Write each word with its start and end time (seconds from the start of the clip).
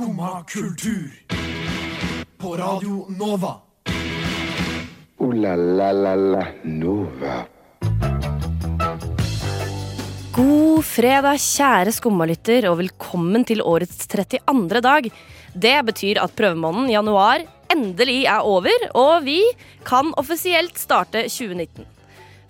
Skumma 0.00 0.44
kultur. 0.48 1.10
På 2.38 2.56
Radio 2.56 3.06
Nova. 3.18 3.60
O-la-la-la-la 5.18 6.46
Nova. 6.62 7.34
God 10.32 10.84
fredag, 10.88 11.36
kjære 11.36 11.92
skummalytter, 11.92 12.70
og 12.70 12.78
velkommen 12.80 13.44
til 13.44 13.60
årets 13.60 14.08
32. 14.08 14.80
dag. 14.88 15.12
Det 15.52 15.76
betyr 15.92 16.24
at 16.24 16.32
prøvemåneden 16.32 16.88
januar 16.96 17.44
endelig 17.68 18.22
er 18.24 18.40
over, 18.40 18.88
og 18.96 19.28
vi 19.28 19.42
kan 19.84 20.14
offisielt 20.16 20.80
starte 20.80 21.28
2019. 21.28 21.99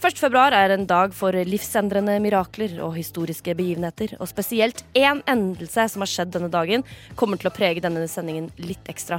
1. 0.00 0.16
februar 0.16 0.54
er 0.56 0.72
en 0.72 0.86
dag 0.88 1.12
for 1.12 1.36
livsendrende 1.44 2.14
mirakler 2.24 2.78
og 2.80 2.94
historiske 2.96 3.52
begivenheter. 3.52 4.14
Og 4.16 4.30
spesielt 4.30 4.78
én 4.96 5.18
endelse 5.28 5.84
som 5.92 6.00
har 6.00 6.08
skjedd 6.08 6.30
denne 6.32 6.48
dagen, 6.48 6.86
kommer 7.20 7.36
til 7.36 7.50
å 7.50 7.52
prege 7.52 7.82
denne 7.84 8.06
sendingen 8.08 8.46
litt 8.56 8.88
ekstra. 8.88 9.18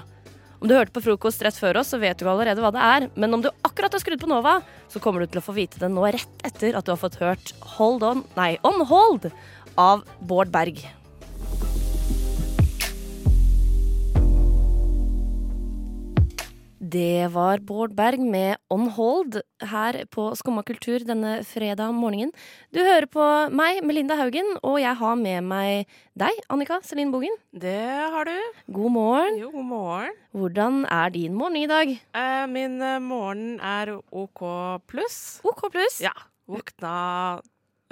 Om 0.57 0.65
du 0.69 0.73
hørte 0.73 0.95
på 0.95 1.03
frokost 1.05 1.43
rett 1.45 1.59
før 1.61 1.83
oss, 1.83 1.91
så 1.93 1.99
vet 2.01 2.17
du 2.17 2.25
allerede 2.25 2.65
hva 2.65 2.71
det 2.73 2.81
er. 2.81 3.05
Men 3.13 3.37
om 3.37 3.43
du 3.45 3.51
akkurat 3.61 3.93
har 3.93 4.01
skrudd 4.01 4.23
på 4.23 4.31
Nova, 4.31 4.55
så 4.89 5.01
kommer 5.03 5.21
du 5.21 5.29
til 5.29 5.43
å 5.43 5.45
få 5.45 5.53
vite 5.59 5.77
det 5.81 5.91
nå 5.93 6.07
rett 6.17 6.47
etter 6.49 6.73
at 6.73 6.89
du 6.89 6.95
har 6.95 7.01
fått 7.03 7.19
hørt 7.21 7.53
Hold 7.77 8.07
On 8.07 8.25
Nei, 8.39 8.55
On 8.65 8.81
Hold 8.89 9.29
av 9.77 10.01
Bård 10.17 10.49
Berg. 10.49 10.81
Det 16.91 17.29
var 17.31 17.61
Bård 17.63 17.93
Berg 17.95 18.19
med 18.19 18.57
On 18.73 18.87
Hold 18.91 19.37
her 19.69 19.95
på 20.11 20.23
Skumma 20.35 20.63
kultur 20.65 21.03
denne 21.07 21.37
fredag 21.47 21.93
morgenen. 21.95 22.33
Du 22.73 22.81
hører 22.81 23.05
på 23.07 23.27
meg, 23.53 23.79
Melinda 23.85 24.17
Haugen, 24.19 24.49
og 24.65 24.79
jeg 24.81 24.97
har 24.99 25.19
med 25.19 25.45
meg 25.47 25.93
deg, 26.19 26.41
Annika 26.51 26.81
Selin 26.83 27.13
Bogen. 27.13 27.37
Det 27.53 27.77
har 27.85 28.27
du. 28.27 28.33
God 28.75 28.95
morgen. 28.97 29.37
Jo, 29.39 29.53
god 29.53 29.69
morgen. 29.69 30.17
Hvordan 30.35 30.81
er 30.89 31.13
din 31.15 31.37
morgen 31.37 31.61
i 31.61 31.69
dag? 31.69 31.93
Eh, 31.95 32.43
min 32.51 32.81
eh, 32.83 32.99
morgen 32.99 33.61
er 33.61 33.93
OK 34.11 34.43
pluss. 34.91 35.21
OK 35.47 35.69
pluss. 35.71 36.01
Ja. 36.03 36.15
Våkna 36.51 36.95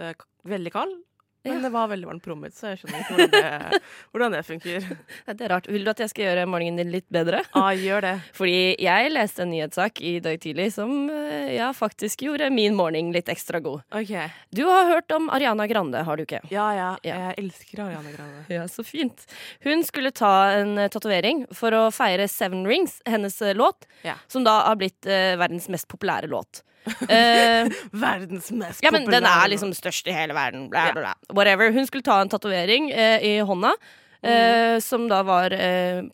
eh, 0.02 0.18
veldig 0.50 0.76
kald, 0.76 0.98
men 1.44 1.54
Ja. 1.54 1.60
det 1.64 1.70
var 1.72 1.88
veldig 1.88 2.08
varmt 2.10 2.24
på 2.24 2.30
rommet 2.34 2.50
mitt, 2.50 2.56
så 2.58 2.72
jeg 2.74 2.80
skjønner 2.82 3.00
ikke 3.00 3.16
hvordan 3.16 3.32
det, 3.32 3.80
hvordan 4.12 4.32
det 4.36 4.42
funker. 4.46 4.88
Det 5.30 5.46
er 5.46 5.50
rart. 5.54 5.68
Vil 5.72 5.86
du 5.86 5.90
at 5.92 6.00
jeg 6.04 6.10
skal 6.12 6.26
gjøre 6.26 6.46
morgenen 6.52 6.78
din 6.82 6.92
litt 6.92 7.08
bedre? 7.10 7.40
Ah, 7.56 7.70
gjør 7.74 8.02
det. 8.06 8.14
Fordi 8.40 8.76
jeg 8.84 9.12
leste 9.14 9.44
en 9.46 9.52
nyhetssak 9.54 10.02
i 10.04 10.14
dag 10.26 10.40
tidlig 10.44 10.68
som 10.76 10.92
eh, 11.10 11.54
ja, 11.56 11.70
faktisk 11.74 12.26
gjorde 12.28 12.50
min 12.52 12.76
morgen 12.76 13.14
litt 13.16 13.32
ekstra 13.32 13.62
god. 13.64 13.82
OK. 13.96 14.12
Du 14.52 14.66
har 14.68 14.90
hørt 14.92 15.12
om 15.16 15.30
Ariana 15.32 15.68
Grande, 15.72 16.04
har 16.04 16.18
du 16.20 16.26
ikke? 16.28 16.42
Ja, 16.52 16.68
ja. 16.76 16.90
Ja. 17.08 17.16
Jeg 17.30 17.40
elsker 17.46 17.86
Ariana 17.88 18.12
Grande. 18.18 18.44
Ja, 18.52 18.68
så 18.68 18.84
fint. 18.84 19.26
Hun 19.64 19.84
skulle 19.88 20.12
ta 20.12 20.34
en 20.60 20.76
eh, 20.78 20.90
tatovering 20.92 21.46
for 21.56 21.72
å 21.72 21.86
feire 21.96 22.28
Seven 22.28 22.66
Rings, 22.68 23.00
hennes 23.08 23.40
eh, 23.42 23.56
låt, 23.56 23.88
Ja. 24.04 24.16
som 24.28 24.44
da 24.44 24.60
har 24.68 24.76
blitt 24.80 25.06
eh, 25.08 25.38
verdens 25.40 25.70
mest 25.72 25.88
populære 25.92 26.28
låt. 26.28 26.64
Eh, 26.86 27.70
Verdens 27.92 28.52
mest 28.52 28.84
ja, 28.84 28.92
men 28.92 29.06
den 29.10 29.26
er 29.28 29.50
liksom 29.52 29.74
størst 29.78 30.08
i 30.10 30.16
hele 30.16 30.36
verden. 30.38 30.68
Bla, 30.72 30.90
bla, 30.94 31.02
bla. 31.10 31.36
Whatever. 31.36 31.72
Hun 31.76 31.88
skulle 31.88 32.06
ta 32.06 32.20
en 32.22 32.32
tatovering 32.32 32.90
uh, 32.94 33.20
i 33.26 33.40
hånda, 33.46 33.74
eh, 34.22 34.80
som 34.84 35.08
da 35.12 35.22
var 35.28 35.56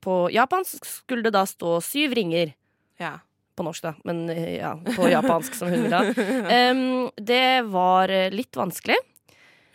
på 0.01 0.17
japansk. 0.33 0.85
Skulle 0.85 1.25
det 1.25 1.35
da 1.37 1.45
stå 1.49 1.79
syv 1.85 2.15
ringer. 2.17 2.53
Ja. 3.01 3.17
På 3.55 3.63
norsk, 3.63 3.85
da, 3.85 3.93
men 4.03 4.25
ja, 4.27 4.73
på 4.97 5.07
japansk, 5.07 5.53
som 5.55 5.71
hun 5.71 5.85
ville 5.85 5.99
ha. 6.01 6.31
Um, 6.75 7.07
det 7.15 7.63
var 7.71 8.11
litt 8.33 8.57
vanskelig. 8.59 8.97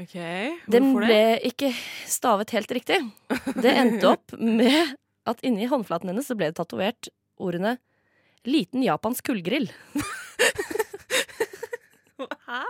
OK. 0.00 0.16
Hvorfor 0.16 0.72
Den 0.72 0.90
ble 0.96 1.08
det? 1.08 1.38
ikke 1.48 1.70
stavet 2.08 2.52
helt 2.56 2.72
riktig. 2.76 2.98
Det 3.56 3.72
endte 3.72 4.12
opp 4.14 4.36
med 4.36 4.96
at 5.28 5.40
inni 5.46 5.68
håndflaten 5.68 6.12
hennes 6.12 6.28
så 6.28 6.36
ble 6.36 6.50
det 6.50 6.58
tatovert 6.60 7.10
ordene 7.40 7.78
'liten 8.44 8.84
japansk 8.84 9.26
kullgrill'. 9.28 9.70
Hæ? 12.48 12.60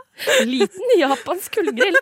Liten 0.48 0.94
japansk 1.00 1.58
kullgrill. 1.58 1.98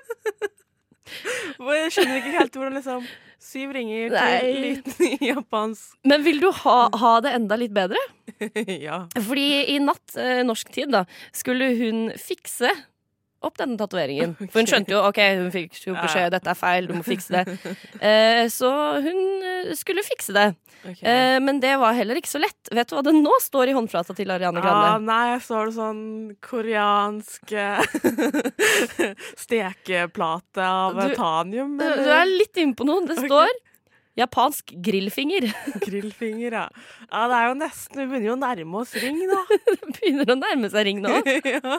Jeg 1.09 1.93
skjønner 1.95 2.21
ikke 2.21 2.35
helt 2.37 2.57
hvordan 2.59 2.77
liksom 2.77 3.07
Syv 3.41 3.71
ringer 3.73 4.11
til 4.13 4.57
liten 4.61 5.23
japansk 5.31 5.95
Men 6.11 6.25
vil 6.27 6.41
du 6.43 6.51
ha, 6.65 6.79
ha 7.01 7.13
det 7.25 7.33
enda 7.39 7.57
litt 7.61 7.73
bedre? 7.77 8.01
Ja. 8.89 9.01
Fordi 9.17 9.47
i 9.73 9.79
natt, 9.83 10.13
eh, 10.21 10.43
norsk 10.47 10.69
tid, 10.75 10.93
da, 10.95 11.01
skulle 11.35 11.71
hun 11.79 12.05
fikse 12.21 12.71
opp 13.45 13.59
denne 13.61 13.79
tatoveringen. 13.79 14.33
For 14.51 14.59
hun 14.61 14.69
skjønte 14.71 14.95
jo 14.95 15.03
ok, 15.07 15.19
hun 15.39 15.51
fikk 15.55 15.77
jo 15.87 15.95
beskjed 15.99 16.33
dette 16.35 16.51
er 16.51 16.59
feil, 16.59 16.89
du 16.91 16.97
må 16.99 17.05
fikse 17.07 17.35
det. 17.37 17.45
Eh, 18.09 18.45
så 18.53 18.69
hun 19.03 19.19
eh, 19.43 19.71
skulle 19.79 20.05
fikse 20.07 20.35
det. 20.37 20.47
Okay. 20.85 21.03
Eh, 21.03 21.37
men 21.43 21.59
det 21.63 21.73
var 21.81 21.97
heller 21.99 22.19
ikke 22.21 22.31
så 22.31 22.39
lett. 22.41 22.71
Vet 22.71 22.91
du 22.91 22.95
hva 22.95 23.03
det 23.07 23.15
nå 23.17 23.33
står 23.43 23.73
i 23.73 23.75
håndflata 23.75 24.15
til 24.15 24.31
Ariane 24.31 24.63
Ah, 24.63 24.99
nei, 25.03 25.33
jeg 25.35 25.43
står 25.49 25.71
det 25.71 25.75
sånn 25.79 26.03
koreansk 26.45 27.55
eh, 27.59 27.83
stekeplate 29.45 30.63
av 30.65 31.01
Du- 31.01 31.15
tanium. 31.19 31.75
Eller 31.81 32.05
du 32.05 32.13
er 32.21 32.31
litt 32.31 32.57
inne 32.63 32.79
på 32.79 32.87
noe. 32.87 33.05
Det 33.11 33.19
står 33.25 33.51
japansk 34.19 34.73
grillfinger. 34.83 35.47
grillfinger, 35.85 36.53
ja. 36.63 36.67
ja. 37.07 37.27
Det 37.31 37.37
er 37.39 37.47
jo 37.51 37.55
nesten 37.61 38.01
Vi 38.03 38.07
begynner 38.11 38.31
jo 38.33 38.35
å 38.35 38.41
nærme 38.43 38.81
oss 38.83 38.95
ring, 38.99 39.21
da. 39.31 39.45
Det 39.69 39.79
begynner 39.95 40.35
å 40.35 40.39
nærme 40.41 40.71
seg 40.73 40.89
ring 40.91 41.03
nå. 41.05 41.21
ja. 41.27 41.79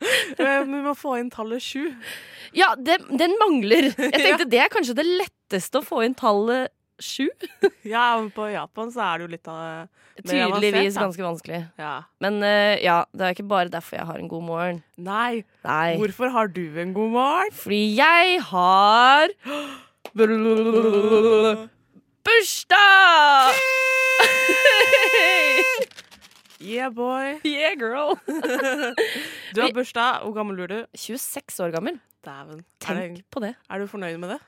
Eh, 0.40 0.62
Vi 0.64 0.80
må 0.84 0.94
få 0.96 1.18
inn 1.20 1.30
tallet 1.32 1.60
sju. 1.62 1.90
Ja, 2.56 2.72
det, 2.78 2.98
den 3.20 3.34
mangler. 3.40 3.90
Jeg 3.92 4.20
tenkte 4.24 4.46
det 4.50 4.60
er 4.64 4.70
kanskje 4.72 4.96
det 4.98 5.04
letteste 5.06 5.80
å 5.82 5.84
få 5.86 6.00
inn 6.06 6.14
tallet 6.18 6.72
sju. 7.00 7.28
Ja, 7.92 8.16
men 8.20 8.30
på 8.34 8.46
Japan 8.52 8.90
så 8.94 9.00
er 9.06 9.18
det 9.20 9.26
jo 9.26 9.32
litt 9.36 9.48
av 9.50 9.60
mer 9.60 9.88
Tydeligvis 10.20 10.96
avansert, 10.96 11.02
ganske 11.04 11.24
vanskelig. 11.24 11.60
Ja. 11.80 11.92
Men 12.20 12.40
uh, 12.44 12.74
ja, 12.82 12.98
det 13.16 13.24
er 13.24 13.36
ikke 13.36 13.46
bare 13.48 13.72
derfor 13.72 13.96
jeg 14.00 14.08
har 14.10 14.18
en 14.20 14.28
god 14.28 14.44
morgen. 14.44 14.80
Nei, 15.00 15.42
Nei. 15.64 15.96
hvorfor 16.00 16.28
har 16.34 16.50
du 16.52 16.64
en 16.82 16.92
god 16.96 17.14
morgen? 17.14 17.54
Fordi 17.56 17.82
jeg 17.96 18.40
har 18.50 19.32
bursdag! 22.26 23.56
Yeah, 26.60 26.90
boy. 26.92 27.40
yeah, 27.44 27.74
girl. 27.74 28.16
Du 29.54 29.62
har 29.62 29.72
bursdag. 29.74 30.20
Hvor 30.24 30.34
gammel 30.36 30.56
blir 30.60 30.68
du? 30.68 30.78
26 30.94 31.60
år 31.64 31.72
gammel. 31.74 31.96
Dæven. 32.24 32.60
Er, 32.60 32.84
Tenk 32.84 33.16
det- 33.16 33.24
på 33.32 33.40
det. 33.40 33.54
er 33.70 33.78
du 33.80 33.86
fornøyd 33.88 34.18
med 34.20 34.34
det? 34.34 34.40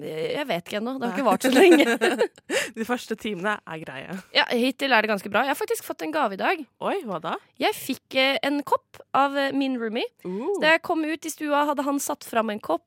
Eh, 0.00 0.32
Jeg 0.34 0.46
vet 0.48 0.64
ikke 0.66 0.78
ennå. 0.80 0.96
Det 0.98 1.08
har 1.08 1.16
ikke 1.18 1.26
vart 1.28 1.42
så 1.46 1.50
lenge. 1.52 1.84
De 2.78 2.84
første 2.88 3.14
timene 3.18 3.54
er 3.66 3.78
greie. 3.84 4.18
Ja, 4.34 4.44
Hittil 4.50 4.92
er 4.92 5.02
det 5.02 5.10
ganske 5.10 5.30
bra. 5.30 5.42
Jeg 5.46 5.54
har 5.54 5.58
faktisk 5.62 5.84
fått 5.86 6.02
en 6.02 6.12
gave 6.14 6.34
i 6.34 6.40
dag. 6.40 6.62
Oi, 6.80 6.96
hva 7.06 7.20
da? 7.22 7.36
Jeg 7.60 7.74
fikk 7.78 8.16
eh, 8.18 8.38
en 8.42 8.62
kopp 8.66 8.98
av 9.14 9.36
eh, 9.38 9.52
min 9.54 9.78
roomie. 9.80 10.06
Uh. 10.26 10.58
Da 10.62 10.74
jeg 10.74 10.82
kom 10.86 11.04
ut 11.06 11.26
i 11.26 11.30
stua, 11.32 11.64
hadde 11.70 11.86
han 11.86 12.00
satt 12.02 12.24
fram 12.26 12.50
en 12.50 12.60
kopp 12.62 12.84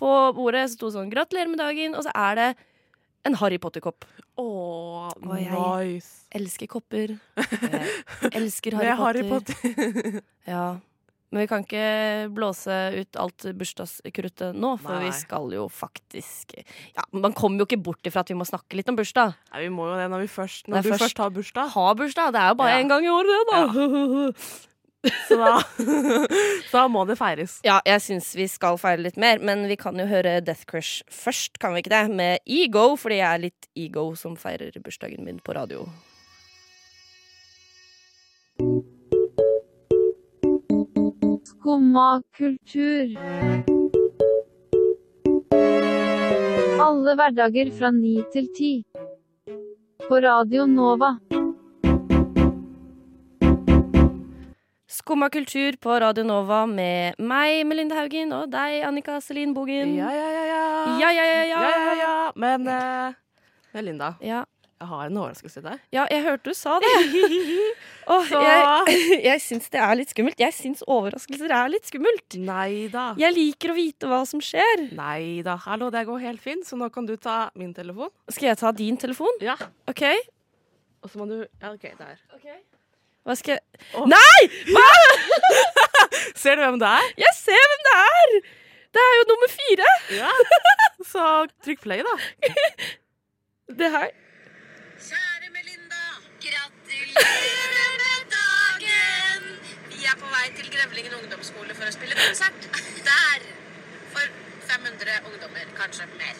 på 0.00 0.10
bordet. 0.36 0.70
Så 0.72 0.78
sto 0.80 0.90
sånn 0.96 1.10
'Gratulerer 1.12 1.48
med 1.52 1.60
dagen', 1.60 1.96
og 1.96 2.04
så 2.08 2.12
er 2.16 2.34
det 2.40 2.48
en 3.24 3.34
Harry 3.40 3.58
Potter-kopp. 3.58 4.04
Åh, 4.38 5.12
Og 5.14 5.36
jeg- 5.38 5.52
nice. 5.52 6.24
Elsker 6.34 6.66
kopper. 6.68 7.14
Jeg 7.36 8.32
elsker 8.40 8.74
Harry 8.76 8.96
Potter. 8.96 9.54
Harry 9.64 9.74
Potter. 9.74 10.20
Ja. 10.46 10.66
Men 11.34 11.40
vi 11.40 11.46
kan 11.50 11.64
ikke 11.64 12.30
blåse 12.30 12.70
ut 13.00 13.16
alt 13.18 13.46
bursdagskruttet 13.58 14.54
nå, 14.54 14.76
for 14.78 14.94
Nei. 14.94 15.08
vi 15.08 15.14
skal 15.18 15.48
jo 15.50 15.64
faktisk 15.66 16.52
Ja, 16.94 17.02
Man 17.10 17.32
kommer 17.34 17.58
jo 17.58 17.66
ikke 17.66 17.80
bort 17.82 18.06
ifra 18.06 18.20
at 18.22 18.28
vi 18.30 18.36
må 18.38 18.46
snakke 18.46 18.76
litt 18.78 18.88
om 18.92 18.94
bursdag. 18.94 19.34
Nei, 19.50 19.64
vi 19.64 19.70
må 19.74 19.88
jo 19.88 19.96
det 19.98 20.06
når, 20.12 20.20
vi 20.20 20.30
først, 20.30 20.68
Nei, 20.68 20.76
når 20.76 20.82
du 20.86 20.90
først- 20.92 21.02
først 21.08 21.18
har 21.24 21.30
bursdag. 21.34 21.72
Ha 21.74 21.86
bursdag! 21.98 22.30
Det 22.36 22.40
er 22.44 22.48
jo 22.52 22.54
bare 22.60 22.76
Ja. 22.78 22.86
gang 22.92 23.04
i 23.04 23.10
året, 23.10 23.34
det, 23.34 23.42
da. 23.50 23.62
Så 25.28 25.36
da, 25.40 25.58
da 26.74 26.86
må 26.88 27.04
det 27.08 27.18
feires. 27.20 27.58
Ja, 27.66 27.80
jeg 27.86 28.02
syns 28.04 28.32
vi 28.38 28.48
skal 28.50 28.78
feire 28.80 29.04
litt 29.04 29.20
mer, 29.20 29.42
men 29.44 29.66
vi 29.70 29.76
kan 29.80 29.98
jo 30.00 30.06
høre 30.08 30.38
Death 30.44 30.64
Crush 30.70 31.04
først, 31.12 31.58
kan 31.62 31.74
vi 31.74 31.84
ikke 31.84 31.94
det? 31.94 32.04
Med 32.14 32.44
Ego, 32.46 32.94
fordi 33.00 33.20
jeg 33.20 33.28
er 33.30 33.44
litt 33.48 33.70
ego 33.76 34.10
som 34.18 34.36
feirer 34.38 34.74
bursdagen 34.84 35.24
min 35.26 35.40
på 35.44 35.56
radio. 35.56 35.86
Skumma 41.44 42.22
kultur. 42.36 43.14
Alle 46.84 47.14
hverdager 47.18 47.70
fra 47.78 47.90
ni 47.90 48.18
til 48.32 48.50
ti. 48.56 48.72
På 50.08 50.20
Radio 50.20 50.66
Nova. 50.66 51.14
Skumma 54.94 55.26
kultur 55.32 55.74
på 55.82 55.94
Radio 55.98 56.22
Nova 56.22 56.60
med 56.70 57.16
meg, 57.18 57.64
Melinda 57.66 57.96
Haugen, 57.98 58.30
og 58.36 58.44
deg, 58.52 58.76
Annika 58.86 59.16
Selin 59.24 59.50
Bogen. 59.56 59.96
Ja, 59.98 60.10
ja, 60.14 60.26
ja, 60.30 60.42
ja. 60.46 60.58
ja, 61.00 61.08
ja, 61.10 61.24
ja, 61.24 61.38
ja. 61.50 61.62
ja, 61.64 61.70
ja, 61.70 61.94
ja. 61.98 62.10
Men 62.38 62.68
uh, 62.70 63.16
Melinda, 63.74 64.14
Ja. 64.22 64.44
Jeg 64.84 64.88
har 64.90 65.06
en 65.06 65.16
overraskelse 65.16 65.54
til 65.62 65.64
deg. 65.64 65.82
Ja, 65.94 66.02
jeg 66.10 66.24
hørte 66.26 66.50
du 66.50 66.56
sa 66.58 66.74
det. 66.82 66.88
Så- 68.28 68.40
jeg 68.42 69.22
jeg 69.30 69.40
syns 69.40 69.70
det 69.72 69.80
er 69.80 69.94
litt 69.96 70.10
skummelt. 70.12 70.42
Jeg 70.42 70.52
syns 70.52 70.82
overraskelser 70.90 71.54
er 71.56 71.70
litt 71.72 71.88
skummelt. 71.88 72.36
Neida. 72.36 73.04
Jeg 73.22 73.32
liker 73.38 73.72
å 73.72 73.76
vite 73.78 74.10
hva 74.10 74.18
som 74.28 74.42
skjer. 74.44 74.84
Nei 74.98 75.40
da. 75.46 75.54
Hallo, 75.64 75.88
det 75.94 76.04
går 76.10 76.20
helt 76.26 76.42
fint, 76.44 76.66
så 76.68 76.76
nå 76.76 76.90
kan 76.92 77.06
du 77.08 77.14
ta 77.16 77.46
min 77.56 77.72
telefon. 77.72 78.12
Skal 78.28 78.50
jeg 78.50 78.60
ta 78.60 78.74
din 78.76 78.98
telefon? 79.00 79.40
Ja. 79.46 79.56
OK? 79.88 80.04
Og 81.06 81.10
så 81.14 81.22
må 81.22 81.30
du 81.32 81.38
Ja, 81.46 81.72
OK, 81.72 81.88
der. 82.02 82.20
Hva 83.24 83.34
skal 83.40 83.56
jeg 83.56 83.62
oh. 83.96 84.04
Nei! 84.10 84.40
Hva? 84.68 84.88
Ser 86.42 86.58
du 86.58 86.64
hvem 86.64 86.76
det 86.82 86.90
er? 86.90 87.06
Jeg 87.22 87.32
ser 87.38 87.70
hvem 87.70 87.84
det 87.86 87.94
er! 88.00 88.34
Det 88.94 89.02
er 89.02 89.14
jo 89.18 89.24
nummer 89.30 89.50
fire. 89.50 89.92
Ja. 90.14 90.32
Så 91.12 91.22
trykk 91.64 91.80
play, 91.86 92.04
da. 92.06 92.14
Det 93.80 93.88
her. 93.90 94.10
Kjære 95.06 95.48
Melinda, 95.54 96.02
gratulerer 96.44 97.96
med 98.02 98.34
dagen! 98.36 99.48
Vi 99.88 100.04
er 100.04 100.18
på 100.20 100.30
vei 100.36 100.44
til 100.60 100.68
Grevlingen 100.76 101.16
ungdomsskole 101.16 101.74
for 101.74 101.88
å 101.88 101.94
spille 101.96 102.20
konsert. 102.20 102.68
Der! 103.08 103.48
For 104.12 104.36
500 104.68 105.16
ungdommer, 105.32 105.72
kanskje 105.80 106.06
mer. 106.20 106.36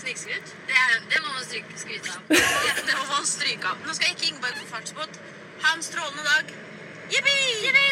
Snikskryt? 0.00 0.54
Det, 0.70 0.80
det 1.10 1.20
må 1.26 1.34
man 1.34 1.44
stryke 1.44 1.82
skryte 1.82 2.14
av. 2.14 2.32
Ja, 2.38 2.78
det 2.78 2.94
må 2.94 3.04
man 3.10 3.28
stryke 3.28 3.74
av. 3.74 3.84
Nå 3.84 3.98
skal 3.98 4.14
ikke 4.14 4.30
Ingeborg 4.30 4.62
få 4.62 4.70
fartsbot. 4.70 5.20
Ha 5.62 5.76
en 5.76 5.82
strålende 5.82 6.22
dag. 6.30 6.44
Jippi! 7.12 7.38
Jippi! 7.64 7.90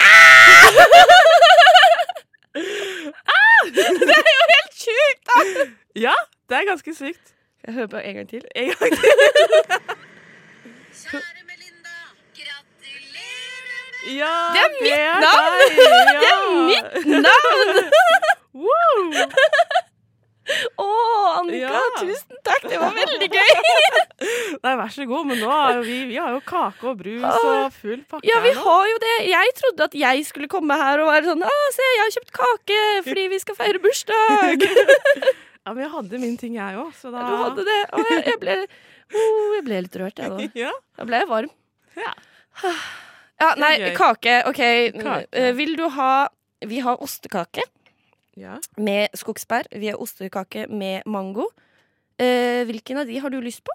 Helt 4.52 4.74
sjukt, 4.84 5.22
da! 5.28 5.36
Ja, 6.06 6.14
det 6.48 6.54
er 6.56 6.64
ganske 6.70 6.90
sykt. 6.94 7.26
Jeg 7.66 7.74
hører 7.74 7.86
bare 7.86 8.04
en 8.04 8.14
gang 8.14 8.28
til. 8.28 8.42
En 8.56 8.68
gang 8.68 8.78
til. 8.78 8.86
Kjære 11.00 11.42
Melinda, 11.50 11.96
gratulerer 12.38 13.62
med 13.70 13.78
Ja, 14.20 14.34
Det 14.54 14.60
er 14.64 14.70
mitt 14.82 15.00
navn! 15.24 15.54
deg, 15.60 15.70
Det 16.22 16.30
er 16.32 16.38
mitt 16.70 16.90
navn! 17.26 17.76
Wow. 18.54 19.02
Å, 20.80 20.86
Annika, 21.40 21.68
Ja. 21.70 21.80
tusen 22.00 22.38
takk. 22.46 22.64
Det 22.70 22.78
var 22.80 22.94
veldig 22.96 23.28
gøy. 23.36 23.50
Nei, 24.64 24.72
vær 24.80 24.92
så 24.94 25.06
god, 25.08 25.26
men 25.30 25.38
nå 25.40 25.50
har 25.50 25.80
vi, 25.84 25.98
vi 26.10 26.16
har 26.20 26.32
jo 26.34 26.40
kake 26.46 26.88
og 26.90 26.98
brus 27.00 27.24
og 27.24 27.76
full 27.76 28.00
pakke 28.10 28.28
Ja, 28.28 28.40
vi 28.44 28.52
har 28.56 28.88
jo 28.92 28.98
det. 29.04 29.14
Jeg 29.30 29.54
trodde 29.60 29.86
at 29.90 29.94
jeg 29.96 30.24
skulle 30.28 30.48
komme 30.52 30.76
her 30.80 31.00
og 31.04 31.08
være 31.12 31.30
sånn 31.30 31.44
Å, 31.46 31.52
se, 31.76 31.86
jeg 31.96 32.02
har 32.06 32.14
kjøpt 32.18 32.34
kake 32.40 32.80
fordi 33.06 33.28
vi 33.34 33.38
skal 33.44 33.58
feire 33.62 33.82
bursdag. 33.84 34.66
Ja, 35.60 35.74
men 35.76 35.82
jeg 35.84 35.90
hadde 35.92 36.18
min 36.22 36.36
ting, 36.40 36.54
jeg 36.56 36.76
òg, 36.80 36.88
så 36.96 37.10
da 37.12 37.20
Du 37.28 37.34
hadde 37.36 37.64
det. 37.68 37.80
Og 37.92 38.06
jeg, 38.08 38.22
jeg 38.30 38.38
ble 38.40 38.54
oh, 38.64 39.50
Jeg 39.58 39.64
ble 39.66 39.80
litt 39.84 39.98
rørt, 40.00 40.22
jeg 40.24 40.30
da. 40.32 40.46
Ja. 40.64 40.70
Da 40.96 41.04
ble 41.06 41.18
jeg 41.20 41.28
varm. 41.28 41.50
Ja. 42.00 42.14
Ja, 43.40 43.50
nei, 43.60 43.74
kake. 43.96 44.38
OK. 44.48 44.62
Kake. 44.96 45.26
Eh, 45.36 45.50
Vil 45.60 45.76
du 45.78 45.84
ha 45.98 46.08
Vi 46.64 46.80
har 46.84 46.96
ostekake 47.04 47.64
ja. 48.40 48.56
med 48.80 49.12
skogsbær. 49.18 49.68
Vi 49.76 49.90
har 49.92 50.00
ostekake 50.00 50.66
med 50.72 51.04
mango. 51.06 51.46
Eh, 52.20 52.64
hvilken 52.68 53.00
av 53.02 53.06
de 53.08 53.18
har 53.20 53.30
du 53.32 53.38
lyst 53.40 53.62
på? 53.64 53.72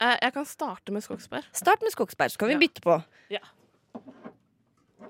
Eh, 0.00 0.16
Jeg 0.22 0.32
kan 0.34 0.44
starte 0.48 0.92
med 0.92 1.02
skogsbær. 1.04 1.44
Start 1.52 1.82
med 1.84 1.92
skogsbær, 1.92 2.28
så 2.32 2.38
kan 2.40 2.48
vi 2.48 2.54
Ja. 2.54 2.60
bytte 2.64 2.80
på. 2.84 2.98
Ja. 3.30 3.40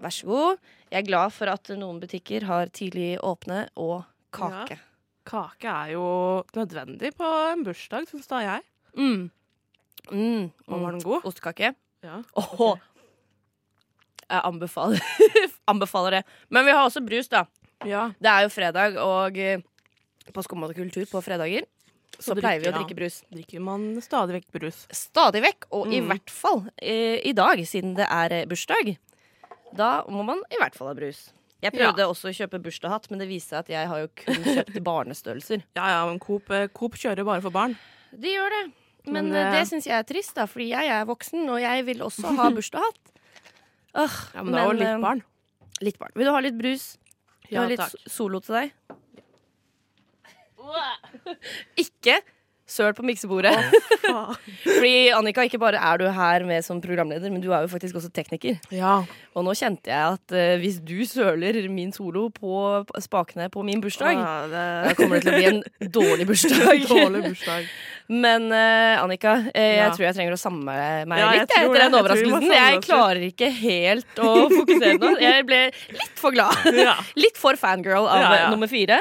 Vær 0.01 0.11
så 0.15 0.27
god. 0.27 0.59
Jeg 0.91 1.03
er 1.03 1.07
glad 1.07 1.33
for 1.33 1.47
at 1.53 1.69
noen 1.77 2.01
butikker 2.01 2.43
har 2.49 2.67
tidlig 2.73 3.19
åpne 3.21 3.69
og 3.77 4.05
kake. 4.33 4.79
Kake 5.29 5.69
er 5.69 5.91
jo 5.93 6.05
nødvendig 6.57 7.13
på 7.19 7.27
en 7.53 7.65
bursdag, 7.67 8.07
syns 8.09 8.27
da 8.31 8.39
jeg. 8.41 8.63
Mm. 8.97 9.31
Mm. 10.11 10.47
Og 10.69 10.81
var 10.81 10.93
den 10.97 11.03
god? 11.05 11.23
Ostekake. 11.29 11.75
Ja. 12.03 12.23
Åh. 12.37 12.79
Jeg 14.31 14.41
anbefaler, 14.47 15.01
anbefaler 15.69 16.11
det. 16.11 16.23
Men 16.49 16.65
vi 16.65 16.71
har 16.73 16.87
også 16.89 17.03
brus, 17.05 17.29
da. 17.29 17.45
Ja. 17.87 18.11
Det 18.21 18.31
er 18.31 18.43
jo 18.47 18.51
fredag, 18.53 18.97
og 19.01 19.39
eh, 19.39 19.61
på 20.35 20.43
Skumma 20.47 20.69
kultur 20.77 21.07
på 21.11 21.23
fredager 21.25 21.65
så, 22.21 22.35
Så 22.35 22.37
pleier 22.37 22.61
vi 22.61 22.69
å 22.69 22.75
drikke 22.75 22.97
brus. 22.99 23.23
Drikker 23.33 23.61
man 23.65 23.85
stadig 24.05 24.35
vekk 24.41 24.49
brus. 24.59 24.83
Stadig 24.93 25.41
vekk, 25.43 25.69
og 25.73 25.87
i 25.89 26.01
Mm. 26.03 26.09
hvert 26.11 26.31
fall 26.31 26.65
eh, 26.83 27.21
i 27.25 27.33
dag, 27.33 27.59
siden 27.65 27.95
det 27.97 28.07
er 28.11 28.33
eh, 28.43 28.47
bursdag. 28.47 28.97
Da 29.73 30.03
må 30.11 30.25
man 30.27 30.43
i 30.51 30.59
hvert 30.61 30.75
fall 30.77 30.89
ha 30.91 30.95
brus. 30.95 31.31
Jeg 31.63 31.73
prøvde 31.73 32.07
også 32.09 32.29
å 32.31 32.35
kjøpe 32.35 32.59
bursdagshatt, 32.65 33.11
men 33.11 33.19
det 33.21 33.29
viser 33.29 33.49
seg 33.49 33.59
at 33.61 33.69
jeg 33.69 33.89
har 33.89 33.99
jo 34.01 34.09
kun 34.17 34.45
kjøpt 34.57 34.79
barnestørrelser. 34.85 35.63
Ja 35.77 35.89
ja, 35.95 36.03
men 36.11 36.19
Coop, 36.19 36.51
eh, 36.51 36.69
Coop 36.73 36.97
kjører 37.01 37.25
bare 37.25 37.41
for 37.45 37.51
barn. 37.55 37.77
De 38.13 38.29
gjør 38.35 38.51
det. 38.57 38.63
Men, 39.07 39.31
Men, 39.31 39.35
eh, 39.37 39.53
det 39.57 39.65
syns 39.71 39.87
jeg 39.89 39.97
er 39.97 40.05
trist, 40.05 40.35
da, 40.37 40.45
fordi 40.51 40.71
jeg 40.75 40.89
er 40.93 41.07
voksen, 41.09 41.47
og 41.49 41.61
jeg 41.63 41.85
vil 41.87 42.03
også 42.05 42.35
ha 42.37 42.51
bursdagshatt. 42.59 43.15
Uh, 43.97 44.19
Ja, 44.35 44.43
Men 44.45 44.53
det 44.53 44.61
er 44.61 44.67
jo 44.69 44.77
litt 44.79 45.01
barn. 45.03 45.23
Litt 45.81 45.99
barn. 45.99 46.13
Vil 46.15 46.29
du 46.29 46.33
ha 46.35 46.41
litt 46.45 46.59
brus? 46.61 46.97
Vil 47.51 47.59
har 47.59 47.71
litt 47.73 48.11
solo 48.11 48.41
til 48.45 48.55
deg? 48.57 48.75
Ikke 51.81 52.21
søl 52.71 52.95
på 52.95 53.03
miksebordet. 53.07 53.53
Oh, 54.11 54.31
Fordi 54.65 55.11
Annika, 55.17 55.43
ikke 55.47 55.59
bare 55.63 55.81
er 55.83 55.99
du 56.01 56.07
her 56.15 56.45
med 56.47 56.63
som 56.67 56.81
programleder, 56.83 57.31
men 57.35 57.43
du 57.43 57.49
er 57.53 57.65
jo 57.67 57.71
faktisk 57.73 57.99
også 57.99 58.11
tekniker. 58.15 58.61
Ja. 58.75 59.01
Og 59.35 59.45
nå 59.47 59.55
kjente 59.59 59.91
jeg 59.91 60.17
at 60.17 60.35
uh, 60.35 60.57
hvis 60.63 60.79
du 60.87 60.97
søler 61.07 61.59
min 61.71 61.91
solo 61.95 62.29
på 62.35 62.85
spakene 63.03 63.49
på 63.53 63.63
min 63.67 63.83
bursdag, 63.83 64.17
Ah, 64.21 64.47
da 64.87 64.95
kommer 64.99 65.19
det 65.21 65.27
til 65.27 65.35
å 65.35 65.39
bli 65.39 65.49
en 65.51 65.91
dårlig 65.99 66.27
bursdag. 66.31 66.85
Dårlig 66.91 67.25
bursdag. 67.31 67.67
Men 68.11 68.49
uh, 68.51 69.03
Annika, 69.05 69.37
uh, 69.45 69.51
jeg 69.55 69.77
Ja. 69.81 69.91
tror 69.95 70.07
jeg 70.09 70.17
trenger 70.19 70.35
å 70.35 70.41
samle 70.41 70.79
meg 71.11 71.21
Ja, 71.23 71.29
litt 71.37 71.45
etter 71.47 71.69
det. 71.71 71.83
den 71.85 71.99
overraskelsen. 72.01 72.47
Jeg, 72.51 72.73
Jeg 72.75 72.83
klarer 72.87 73.27
ikke 73.29 73.51
helt 73.61 74.23
å 74.23 74.33
fokusere 74.51 74.97
nå. 74.99 75.13
Jeg 75.23 75.47
ble 75.47 75.61
litt 75.95 76.17
for 76.19 76.35
glad. 76.35 76.55
Litt 77.19 77.39
for 77.39 77.59
fangirl 77.61 78.09
av 78.11 78.51
nummer 78.51 78.71
fire. 78.71 78.99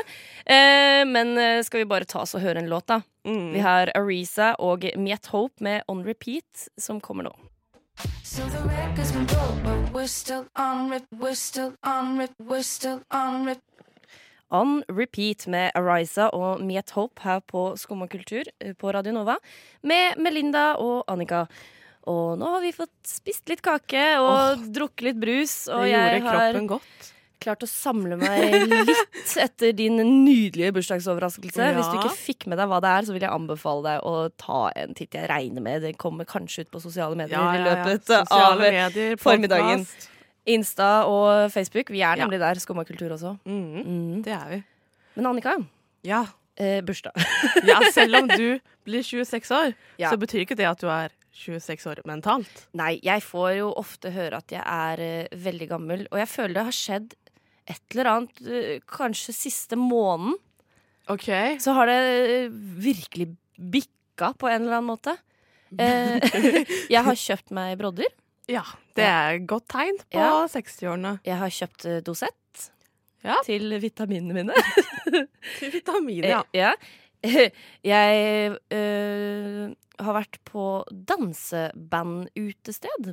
Eh, 0.50 1.06
men 1.06 1.38
eh, 1.38 1.62
skal 1.63 1.84
vi 1.84 1.86
bare 1.86 2.07
ta 2.10 2.24
oss 2.24 2.34
og 2.34 2.42
høre 2.42 2.63
en 2.63 2.69
låt, 2.72 2.88
da? 2.90 3.01
Mm. 3.28 3.51
Vi 3.54 3.62
har 3.62 3.92
Arisa 3.94 4.56
og 4.57 4.88
Miet 4.98 5.30
Hope 5.30 5.62
med 5.62 5.84
On 5.88 6.01
Repeat, 6.01 6.69
som 6.78 6.98
kommer 7.01 7.28
nå. 7.30 7.36
So 8.24 8.42
the 8.50 8.62
record's 8.66 9.12
been 9.12 9.25
broke, 9.25 9.62
but 9.63 9.94
we're 9.94 10.07
still 10.07 10.46
on 10.56 10.90
rip, 10.90 11.04
we're 11.12 11.36
still 11.36 11.74
on 11.84 12.18
rip, 12.18 12.31
we're 12.40 12.63
still 12.63 13.01
on 13.13 13.46
rip. 13.46 13.60
On 14.50 14.84
Repeat 14.88 15.46
med 15.48 15.72
Arisa 15.78 16.31
og 16.34 16.63
Miet 16.66 16.95
Hope 16.98 17.22
her 17.22 17.44
på 17.45 17.75
Skumma 17.78 18.07
kultur 18.10 18.50
eh, 18.60 18.74
på 18.74 18.94
Radio 18.95 19.13
Nova. 19.13 19.38
Med 19.86 20.18
Melinda 20.18 20.80
og 20.81 21.04
Annika. 21.12 21.44
Og 22.10 22.40
nå 22.42 22.50
har 22.56 22.66
vi 22.66 22.74
fått 22.74 22.95
spist 23.06 23.52
litt 23.52 23.62
kake 23.62 24.02
og 24.18 24.66
drukket 24.74 25.12
litt 25.12 25.22
brus. 25.22 25.56
Og 25.69 25.86
Det 25.86 25.94
jeg 25.94 26.22
gjorde 26.24 26.25
har 26.25 26.40
kroppen 26.40 26.69
godt. 26.74 27.12
Klart 27.42 27.64
å 27.64 27.68
samle 27.70 28.18
meg 28.20 28.68
litt 28.68 29.34
etter 29.46 29.72
din 29.78 29.98
nydelige 30.26 30.74
bursdagsoverraskelse. 30.76 31.64
Ja. 31.70 31.76
Hvis 31.78 31.90
du 31.92 31.98
ikke 32.00 32.16
fikk 32.18 32.48
med 32.52 32.60
deg 32.62 32.68
hva 32.72 32.80
det 32.84 32.92
er, 32.98 33.08
så 33.08 33.16
vil 33.16 33.26
jeg 33.26 33.32
anbefale 33.34 33.84
deg 33.96 34.08
å 34.10 34.14
ta 34.40 34.62
en 34.76 34.94
titt. 34.98 35.14
Jeg 35.16 35.30
regner 35.31 35.64
med 35.66 35.81
det 35.88 35.94
kommer 36.02 36.28
kanskje 36.30 36.66
ut 36.68 36.72
på 36.74 36.81
sosiale 36.84 37.16
medier 37.19 37.40
i 37.40 37.64
løpet 37.66 38.06
Sosiale 38.10 38.54
av 38.54 38.64
medier, 38.64 39.16
formiddagen. 39.22 39.86
Insta 40.50 40.90
og 41.10 41.52
Facebook. 41.54 41.92
Vi 41.94 42.02
er 42.02 42.18
Ja. 42.18 42.26
nemlig 42.26 42.40
der. 42.40 42.56
Skumma 42.60 42.86
kultur 42.88 43.12
også. 43.14 43.38
Mm, 43.46 43.86
Mm. 43.86 44.24
det 44.24 44.34
er 44.34 44.50
vi. 44.50 44.64
Men 45.16 45.26
Annika, 45.28 45.58
Ja. 46.04 46.26
eh, 46.58 46.81
bursdag. 46.81 47.14
ja, 47.68 47.80
selv 47.92 48.16
om 48.24 48.28
du 48.28 48.60
blir 48.86 49.04
26 49.04 49.52
år, 49.52 49.74
Ja. 49.98 50.10
så 50.12 50.18
betyr 50.18 50.46
ikke 50.46 50.56
det 50.58 50.66
at 50.66 50.80
du 50.80 50.88
er 50.88 51.10
26 51.31 51.86
år 51.86 52.02
mentalt. 52.06 52.66
Nei, 52.74 53.00
jeg 53.04 53.22
får 53.22 53.58
jo 53.60 53.74
ofte 53.78 54.12
høre 54.12 54.38
at 54.42 54.48
jeg 54.52 54.64
er 54.66 55.00
uh, 55.31 55.38
veldig 55.38 55.68
gammel, 55.69 56.08
og 56.12 56.18
jeg 56.19 56.28
føler 56.28 56.54
det 56.58 56.64
har 56.66 56.72
skjedd 56.76 57.14
et 57.69 57.81
eller 57.94 58.06
annet 58.14 58.35
eh, 58.47 58.80
kanskje 58.90 59.33
siste 59.35 59.76
måneden. 59.80 60.35
OK. 61.09 61.28
Så 61.61 61.71
har 61.78 61.85
det 61.90 61.99
eh, 62.30 62.49
virkelig 62.83 63.28
bikka 63.59 64.28
på 64.40 64.47
en 64.49 64.61
eller 64.66 64.76
annen 64.80 64.90
måte. 64.92 65.14
Eh, 65.78 66.18
jeg 66.94 67.04
har 67.06 67.16
kjøpt 67.18 67.52
meg 67.56 67.78
brodder. 67.81 68.09
Ja, 68.49 68.64
det 68.97 69.06
er 69.06 69.35
et 69.38 69.45
godt 69.49 69.68
tegn 69.69 69.97
på 70.09 70.18
Ja. 70.18 70.47
60-årene. 70.49 71.19
Jeg 71.28 71.38
har 71.38 71.49
kjøpt 71.54 71.85
Dosett 72.07 72.35
Ja. 73.21 73.35
til 73.45 73.76
vitaminene 73.83 74.33
mine. 74.33 74.54
Til 75.59 75.69
vitaminer, 75.73 76.30
ja. 76.30 76.44
Ja. 76.56 76.73
Jeg 77.83 78.56
øh, 78.71 79.69
har 79.99 80.14
vært 80.16 80.38
på 80.47 80.83
dansebandutested. 80.90 83.11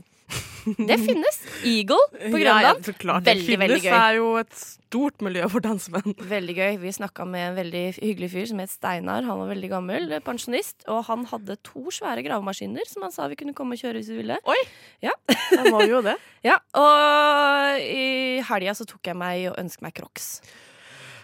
Det 0.88 0.96
finnes. 0.99 1.38
Eagle 1.64 1.99
på 2.11 2.40
Ja, 2.40 2.56
ja, 2.62 2.73
veldig, 2.75 2.94
det 3.25 3.37
Veldig, 3.37 3.78
gøy. 3.80 3.87
Det 3.87 3.92
er 3.94 4.16
jo 4.18 4.30
et 4.40 4.56
stort 4.58 5.23
miljø 5.25 5.46
for 5.52 5.64
dansemenn. 5.64 6.16
Veldig 6.30 6.56
gøy. 6.56 6.78
Vi 6.82 6.92
snakka 6.99 7.26
med 7.28 7.50
en 7.50 7.58
veldig 7.58 7.85
hyggelig 7.99 8.30
fyr 8.35 8.50
som 8.50 8.62
het 8.62 8.73
Steinar. 8.73 9.26
Han 9.28 9.42
var 9.42 9.52
veldig 9.52 9.70
gammel, 9.73 10.16
pensjonist. 10.26 10.87
Og 10.90 11.04
han 11.11 11.26
hadde 11.30 11.58
to 11.66 11.87
svære 11.94 12.25
gravemaskiner 12.26 12.88
som 12.90 13.06
han 13.06 13.14
sa 13.14 13.28
vi 13.30 13.38
kunne 13.38 13.54
komme 13.56 13.78
og 13.78 13.82
kjøre 13.82 14.00
hvis 14.00 14.12
vi 14.14 14.20
ville. 14.23 14.38
Oi! 14.46 14.61
Da 15.02 15.66
må 15.70 15.85
vi 15.85 15.92
jo 15.94 16.02
det. 16.06 16.18
Ja, 16.46 16.61
Og 16.78 17.80
i 17.82 18.38
helga 18.46 18.75
så 18.78 18.85
tok 18.87 19.08
jeg 19.08 19.18
meg 19.18 19.49
og 19.50 19.56
ønsket 19.58 19.82
meg 19.82 19.96
Crocs. 19.96 20.28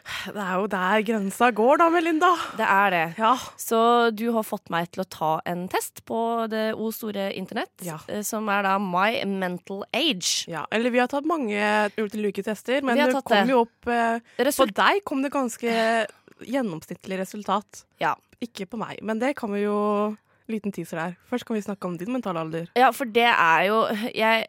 Det 0.35 0.43
er 0.43 0.55
jo 0.59 0.67
der 0.71 1.03
grensa 1.07 1.51
går, 1.55 1.79
da, 1.83 1.89
Melinda. 1.95 2.31
Det 2.59 2.67
er 2.67 2.95
det. 2.95 3.03
Ja. 3.19 3.33
Så 3.61 3.79
du 4.15 4.25
har 4.35 4.43
fått 4.47 4.71
meg 4.73 4.91
til 4.93 5.05
å 5.05 5.09
ta 5.11 5.31
en 5.49 5.65
test 5.71 6.03
på 6.09 6.19
det 6.51 6.73
o 6.75 6.91
store 6.95 7.29
internett, 7.39 7.73
Ja. 7.87 7.99
eh, 8.09 8.23
som 8.27 8.49
er 8.53 8.63
da 8.67 8.77
My 8.83 9.23
Mental 9.27 9.85
Age. 9.95 10.47
ja. 10.51 10.65
Eller 10.73 10.91
vi 10.91 10.99
har 11.03 11.09
tatt 11.09 11.27
mange 11.29 11.61
ulike 11.99 12.43
tester, 12.43 12.83
men 12.83 12.97
det 12.99 13.13
kom 13.23 13.37
det. 13.37 13.49
jo 13.51 13.61
opp 13.67 13.87
eh, 13.87 14.19
På 14.59 14.67
deg 14.67 15.05
kom 15.05 15.23
det 15.23 15.33
ganske 15.33 16.07
gjennomsnittlig 16.43 17.19
resultat. 17.23 17.85
Ja. 18.03 18.15
Ikke 18.43 18.67
på 18.67 18.79
meg, 18.81 18.99
men 19.07 19.19
det 19.23 19.37
kan 19.39 19.53
vi 19.55 19.63
jo 19.67 20.17
Liten 20.51 20.73
teaser 20.75 20.99
der. 20.99 21.13
Først 21.31 21.47
kan 21.47 21.55
vi 21.55 21.63
snakke 21.63 21.87
om 21.87 21.95
din 21.97 22.11
mentale 22.13 22.41
alder. 22.43 22.67
Ja, 22.77 22.91
for 22.91 23.07
det 23.07 23.29
er 23.31 23.61
jo 23.69 23.77
Jeg 24.13 24.49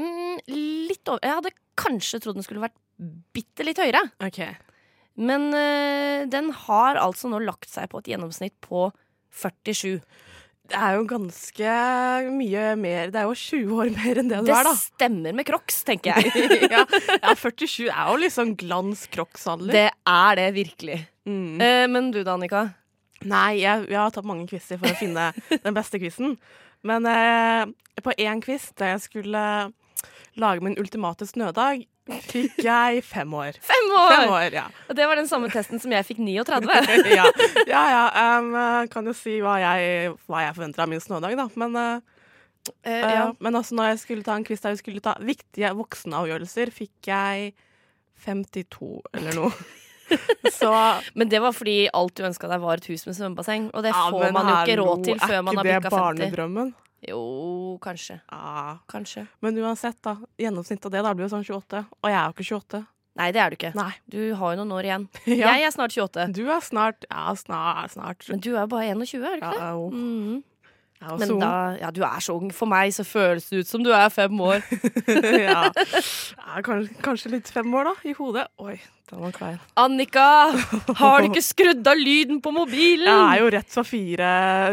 mm, 0.00 0.38
Litt 0.48 1.06
over 1.12 1.20
Jeg 1.22 1.36
hadde 1.36 1.52
kanskje 1.78 2.18
trodd 2.24 2.38
den 2.40 2.42
skulle 2.46 2.64
vært 2.64 2.78
bitte 3.34 3.66
litt 3.66 3.80
høyere. 3.82 4.04
Ok. 4.24 4.42
Men 5.20 5.50
eh, 5.56 6.24
den 6.32 6.52
har 6.64 7.00
altså 7.00 7.28
nå 7.28 7.42
lagt 7.44 7.68
seg 7.70 7.90
på 7.92 8.00
et 8.00 8.12
gjennomsnitt 8.14 8.54
på 8.64 8.88
47. 9.32 10.00
Det 10.72 10.78
er 10.78 10.94
jo 10.96 11.02
ganske 11.10 11.72
mye 12.32 12.66
mer 12.78 13.10
Det 13.12 13.18
er 13.18 13.26
jo 13.26 13.34
20 13.36 13.80
år 13.82 13.88
mer 13.96 14.20
enn 14.22 14.28
det 14.30 14.38
du 14.40 14.46
Det 14.46 14.54
er, 14.54 14.68
da. 14.68 14.72
Det 14.72 14.80
stemmer 14.94 15.34
med 15.36 15.46
Crocs, 15.48 15.82
tenker 15.88 16.14
jeg. 16.22 16.60
ja, 16.70 16.84
ja, 17.18 17.34
47 17.34 17.90
er 17.90 18.12
jo 18.12 18.20
liksom 18.22 18.54
glans 18.60 19.04
crocsalder. 19.12 19.74
Det 19.74 19.88
er 19.90 20.38
det 20.38 20.46
virkelig. 20.56 21.00
Mm. 21.28 21.60
Uh, 21.60 21.84
men 21.92 22.10
du 22.14 22.22
da, 22.22 22.38
Annika? 22.38 22.64
Nei, 23.28 23.60
jeg, 23.60 23.86
jeg 23.90 23.98
har 23.98 24.14
tatt 24.14 24.26
mange 24.26 24.46
quizer 24.50 24.80
for 24.80 24.90
å 24.90 24.98
finne 24.98 25.28
den 25.66 25.76
beste 25.76 26.00
quizen. 26.02 26.38
Men 26.86 27.06
uh, 27.06 27.66
på 28.02 28.14
én 28.22 28.40
quiz 28.42 28.70
der 28.78 28.94
jeg 28.94 29.04
skulle 29.10 29.44
lage 30.40 30.64
min 30.64 30.78
ultimate 30.80 31.26
snødag, 31.28 31.84
fikk 32.10 32.62
jeg 32.64 33.02
fem 33.06 33.34
år. 33.38 33.58
Fem 33.62 33.90
år! 33.94 34.14
Fem 34.14 34.32
år, 34.34 34.56
ja. 34.56 34.64
Og 34.88 34.96
det 34.98 35.06
var 35.08 35.20
den 35.20 35.28
samme 35.30 35.50
testen 35.52 35.82
som 35.82 35.92
jeg 35.94 36.06
fikk 36.08 36.22
39. 36.26 36.70
ja, 37.14 37.28
ja. 37.68 37.82
ja 37.94 38.38
um, 38.38 38.54
eh, 38.58 38.80
kan 38.92 39.06
jo 39.06 39.14
si 39.16 39.38
hva 39.42 39.58
jeg, 39.62 40.16
hva 40.26 40.46
jeg 40.46 40.56
forventer 40.58 40.84
av 40.84 40.90
min 40.90 41.02
snødag, 41.02 41.36
da. 41.38 41.46
Men, 41.62 41.78
uh, 41.78 42.72
eh, 42.82 43.12
ja. 43.18 43.28
men 43.38 43.60
også 43.60 43.78
når 43.78 43.92
jeg 43.92 44.02
skulle 44.06 44.26
ta 44.26 44.38
en 44.38 44.48
quiz 44.48 44.64
der 44.64 44.74
vi 44.74 44.82
skulle 44.82 45.04
ta 45.04 45.14
viktige 45.22 45.74
voksenavgjørelser, 45.78 46.74
fikk 46.74 47.12
jeg 47.12 47.54
52 48.26 48.98
eller 49.14 49.38
noe. 49.38 49.54
Så 50.52 50.68
Men 51.14 51.30
det 51.32 51.38
var 51.40 51.54
fordi 51.56 51.86
alt 51.88 52.16
du 52.18 52.26
ønska 52.26 52.48
deg, 52.50 52.60
var 52.60 52.82
et 52.82 52.88
hus 52.90 53.06
med 53.06 53.16
svømmebasseng. 53.16 53.70
Og 53.72 53.84
det 53.86 53.94
ja, 53.94 54.02
får 54.12 54.34
man 54.34 54.50
jo 54.50 54.56
ikke 54.58 54.78
råd 54.82 55.04
til 55.06 55.20
før 55.22 55.38
man 55.46 55.56
har 55.56 55.64
Er 55.64 55.78
ikke 55.78 55.80
det 55.80 55.88
50. 55.88 55.94
barnedrømmen? 55.96 56.74
Jo, 57.08 57.78
kanskje. 57.82 58.20
Ah. 58.30 58.76
Kanskje. 58.90 59.26
Men 59.42 59.58
uansett, 59.58 59.98
da. 60.06 60.16
Gjennomsnittet 60.38 60.86
av 60.86 60.92
det 60.94 61.02
da 61.02 61.14
blir 61.14 61.26
jo 61.26 61.32
sånn 61.34 61.44
28. 61.46 61.84
Og 62.02 62.10
jeg 62.10 62.18
er 62.18 62.28
jo 62.28 62.36
ikke 62.36 62.48
28. 62.54 62.82
Nei, 63.20 63.26
det 63.34 63.40
er 63.42 63.50
du 63.52 63.56
ikke. 63.58 63.72
Nei. 63.76 63.90
Du 64.08 64.20
har 64.40 64.54
jo 64.54 64.62
noen 64.62 64.72
år 64.78 64.86
igjen. 64.88 65.08
Ja. 65.42 65.50
Jeg 65.56 65.66
er 65.66 65.74
snart 65.74 65.92
28. 65.98 66.28
Du 66.38 66.44
er 66.48 66.62
snart 66.64 67.04
Ja, 67.10 67.26
snart. 67.36 67.92
snart. 67.92 68.24
Men 68.30 68.40
du 68.40 68.54
er 68.56 68.70
bare 68.70 68.86
21, 68.94 69.20
er 69.26 69.34
du 69.34 69.42
ikke 69.42 69.50
det? 69.52 69.60
Ja, 69.60 69.74
jo. 69.76 69.90
Mm 69.92 70.32
Jeg 70.32 70.42
er 71.02 71.18
Men 71.18 71.36
da, 71.42 71.52
ja, 71.80 71.90
du 71.94 72.02
er 72.06 72.22
så 72.24 72.38
ung. 72.38 72.50
For 72.54 72.70
meg 72.70 72.94
så 72.94 73.04
føles 73.06 73.48
det 73.50 73.62
ut 73.64 73.70
som 73.70 73.84
du 73.84 73.90
er 73.94 74.08
fem 74.12 74.40
år. 74.40 74.62
ja. 75.46 75.68
ja 75.74 76.64
kanskje, 76.64 76.98
kanskje 77.04 77.36
litt 77.36 77.52
fem 77.52 77.68
år, 77.74 77.90
da, 77.90 77.94
i 78.08 78.14
hodet. 78.16 78.46
Oi, 78.62 78.76
den 79.10 79.20
var 79.24 79.34
klein. 79.36 79.58
Annika, 79.76 80.26
har 81.00 81.22
du 81.24 81.28
ikke 81.30 81.42
skrudd 81.44 81.88
av 81.90 81.98
lyden 81.98 82.38
på 82.44 82.52
mobilen? 82.54 83.08
Jeg 83.10 83.36
er 83.36 83.42
jo 83.42 83.50
rett 83.56 83.74
fra 83.74 83.84
fire, 83.86 84.30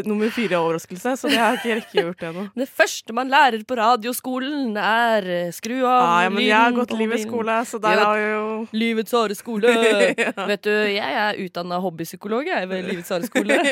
nummer 0.08 0.32
fire-overraskelse, 0.36 1.16
så 1.20 1.32
det 1.32 1.40
har 1.42 1.58
jeg 1.58 1.60
ikke 1.60 1.78
rekke 1.82 2.06
gjort 2.06 2.26
ennå. 2.30 2.46
Det 2.62 2.70
første 2.72 3.16
man 3.18 3.32
lærer 3.34 3.66
på 3.68 3.80
radioskolen, 3.80 4.78
er 4.80 5.30
eh, 5.40 5.54
skru 5.56 5.78
av 5.82 5.86
Ja, 5.90 6.18
ja, 6.28 6.34
men 6.34 6.46
jeg 6.46 6.56
har 6.58 6.76
gått 6.78 6.96
livets 7.00 7.26
skole, 7.28 7.60
så 7.68 7.82
der 7.84 8.00
Ja. 8.00 8.10
har 8.12 8.18
jeg 8.22 8.34
jo 8.36 8.48
Livets 8.80 9.12
harde 9.18 9.36
skole. 9.36 9.76
Vet 10.52 10.64
du, 10.68 10.74
jeg 10.94 11.22
er 11.26 11.40
utdanna 11.44 11.80
hobbypsykolog 11.84 12.48
jeg, 12.48 12.70
ved 12.70 12.92
Livets 12.92 13.10
harde 13.16 13.30
skole. 13.30 13.60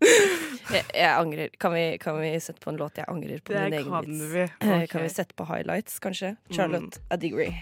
Jeg, 0.66 0.82
jeg 0.94 1.10
angrer. 1.14 1.52
Kan 1.62 1.72
vi, 1.76 1.84
kan 2.02 2.16
vi 2.18 2.32
sette 2.42 2.58
på 2.60 2.72
en 2.72 2.78
låt 2.80 2.98
jeg 2.98 3.06
angrer 3.08 3.38
på 3.38 3.54
Det 3.54 3.60
min 3.68 3.76
egen 3.78 3.92
kan 3.94 4.08
vi. 4.32 4.46
Okay. 4.58 4.86
Kan 4.90 5.04
vi 5.06 5.10
sette 5.14 5.36
på 5.38 5.46
highlights, 5.46 6.00
kanskje? 6.02 6.34
Charlotte 6.50 6.98
Adigri. 7.14 7.52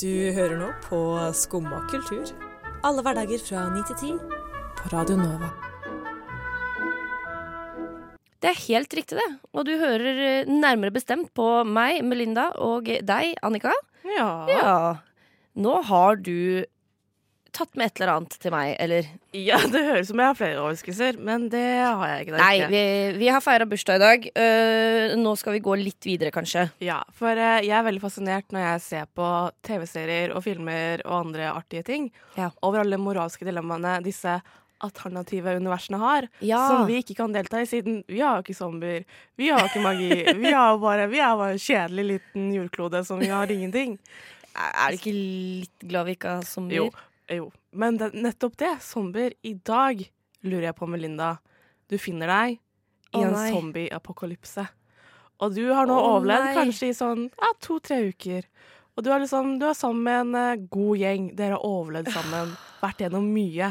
Du 0.00 0.12
hører 0.36 0.56
nå 0.60 0.68
på 0.84 1.00
Skumma 1.36 1.82
kultur. 1.90 2.28
Alle 2.84 3.02
hverdager 3.04 3.40
fra 3.44 3.66
9 3.72 3.82
til 3.90 3.98
10 4.12 4.38
på 4.78 4.92
Radio 4.94 5.18
Nova. 5.20 5.50
Det 8.40 8.48
er 8.48 8.62
helt 8.70 8.94
riktig, 8.96 9.18
det. 9.20 9.28
Og 9.52 9.66
du 9.68 9.74
hører 9.76 10.20
eh, 10.24 10.48
nærmere 10.48 10.94
bestemt 10.94 11.28
på 11.36 11.48
meg, 11.68 12.00
Melinda, 12.04 12.46
og 12.56 12.88
deg, 12.88 13.34
Annika. 13.44 13.74
Ja. 14.16 14.32
Ja. 14.50 14.74
Nå 15.60 15.80
har 15.88 16.16
du 16.22 16.64
tatt 17.50 17.74
med 17.74 17.88
et 17.90 17.98
eller 17.98 18.12
annet 18.14 18.36
til 18.38 18.52
meg, 18.54 18.76
eller? 18.78 19.08
ja, 19.34 19.56
det 19.72 19.80
høres 19.88 20.06
ut 20.06 20.12
som 20.12 20.20
jeg 20.22 20.30
har 20.30 20.36
flere 20.38 20.60
overraskelser, 20.62 21.16
men 21.26 21.48
det 21.50 21.64
har 21.82 22.04
jeg 22.12 22.26
ikke. 22.28 22.36
Nei, 22.38 22.60
vi, 22.70 22.82
vi 23.18 23.30
har 23.30 23.42
feira 23.42 23.66
bursdag 23.68 23.98
i 23.98 24.02
dag. 24.04 24.28
Uh, 24.38 25.16
nå 25.18 25.32
skal 25.38 25.56
vi 25.56 25.62
gå 25.66 25.74
litt 25.80 26.06
videre, 26.06 26.30
kanskje. 26.34 26.68
Ja, 26.84 27.00
for 27.16 27.34
uh, 27.34 27.58
jeg 27.58 27.74
er 27.74 27.86
veldig 27.88 28.04
fascinert 28.04 28.54
når 28.54 28.64
jeg 28.68 28.84
ser 28.86 29.10
på 29.18 29.26
TV-serier 29.66 30.34
og 30.34 30.44
filmer 30.46 31.02
og 31.08 31.16
andre 31.24 31.50
artige 31.50 31.82
ting, 31.90 32.08
Ja. 32.38 32.52
over 32.62 32.84
alle 32.84 33.00
moralske 33.02 33.46
dilemmaene 33.48 33.98
disse 34.06 34.38
alternative 34.80 35.54
universene 35.60 36.00
har, 36.00 36.28
Ja. 36.40 36.60
som 36.68 36.86
vi 36.88 37.00
ikke 37.02 37.16
kan 37.18 37.32
delta 37.32 37.60
i, 37.60 37.66
siden 37.68 38.02
vi 38.08 38.20
har 38.20 38.38
jo 38.38 38.44
ikke 38.44 38.56
zombier, 38.56 39.04
vi 39.36 39.50
har 39.50 39.60
jo 39.60 39.70
ikke 39.70 39.84
magi, 39.84 40.10
vi, 40.40 40.52
har 40.52 40.78
bare, 40.78 41.06
vi 41.10 41.20
er 41.20 41.36
bare 41.36 41.56
en 41.56 41.62
kjedelig 41.62 42.06
liten 42.08 42.50
jordklode 42.54 43.04
som 43.04 43.20
vi 43.20 43.28
har 43.32 43.50
ingenting. 43.50 43.98
Er 44.60 44.90
du 44.90 44.96
ikke 44.98 45.14
litt 45.14 45.84
glad 45.86 46.08
vi 46.08 46.16
ikke 46.16 46.32
har 46.40 46.48
zombier? 46.48 46.88
Jo, 46.90 47.36
jo. 47.36 47.44
Men 47.70 48.00
det, 48.00 48.10
nettopp 48.18 48.56
det, 48.58 48.72
zombier, 48.82 49.36
i 49.46 49.54
dag 49.54 50.02
lurer 50.42 50.66
jeg 50.70 50.76
på, 50.76 50.88
Melinda, 50.90 51.36
du 51.86 51.96
finner 52.02 52.26
deg 52.26 52.58
i 52.58 53.20
oh, 53.20 53.28
en 53.28 53.36
zombie-apokalypse. 53.38 54.66
Og 55.40 55.54
du 55.54 55.62
har 55.70 55.88
nå 55.88 55.96
oh, 55.96 56.16
overlevd 56.16 56.50
nei. 56.50 56.56
kanskje 56.58 56.90
i 56.90 56.96
sånn 56.96 57.28
ja, 57.30 57.52
to-tre 57.62 58.02
uker. 58.10 58.48
Og 58.98 59.04
du 59.06 59.10
er, 59.12 59.22
liksom, 59.22 59.54
du 59.60 59.64
er 59.70 59.78
sammen 59.78 60.02
med 60.04 60.18
en 60.20 60.34
uh, 60.58 60.66
god 60.72 61.00
gjeng. 61.00 61.30
Dere 61.38 61.56
har 61.56 61.64
overlevd 61.64 62.10
sammen, 62.12 62.52
vært 62.82 63.06
gjennom 63.06 63.30
mye. 63.32 63.70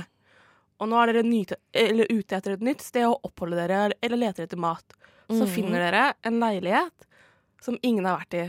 Og 0.80 0.88
nå 0.88 1.00
er 1.02 1.12
dere 1.12 1.26
nyte, 1.28 1.60
eller 1.76 2.08
ute 2.10 2.38
etter 2.38 2.56
et 2.56 2.64
nytt 2.64 2.84
sted 2.84 3.08
å 3.08 3.18
oppholde 3.28 3.60
dere, 3.60 3.92
eller 4.02 4.22
leter 4.22 4.46
etter 4.46 4.60
mat. 4.60 4.96
Så 5.28 5.44
mm. 5.44 5.52
finner 5.52 5.84
dere 5.84 6.06
en 6.26 6.40
leilighet 6.42 7.08
som 7.62 7.78
ingen 7.84 8.08
har 8.08 8.22
vært 8.22 8.40
i. 8.40 8.46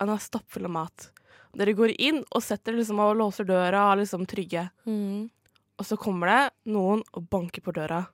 Den 0.00 0.12
er 0.12 0.24
stappfull 0.24 0.66
av 0.68 0.74
mat. 0.78 1.10
Dere 1.56 1.76
går 1.76 1.94
inn 2.00 2.22
og 2.34 2.44
setter 2.44 2.76
liksom 2.76 3.00
og 3.00 3.16
låser 3.20 3.48
døra 3.48 3.86
og 3.86 3.94
er 3.94 4.02
liksom 4.02 4.26
trygge. 4.28 4.66
Mm. 4.88 5.28
Og 5.76 5.84
så 5.88 5.98
kommer 6.00 6.32
det 6.32 6.72
noen 6.72 7.04
og 7.12 7.28
banker 7.32 7.64
på 7.64 7.74
døra 7.76 8.06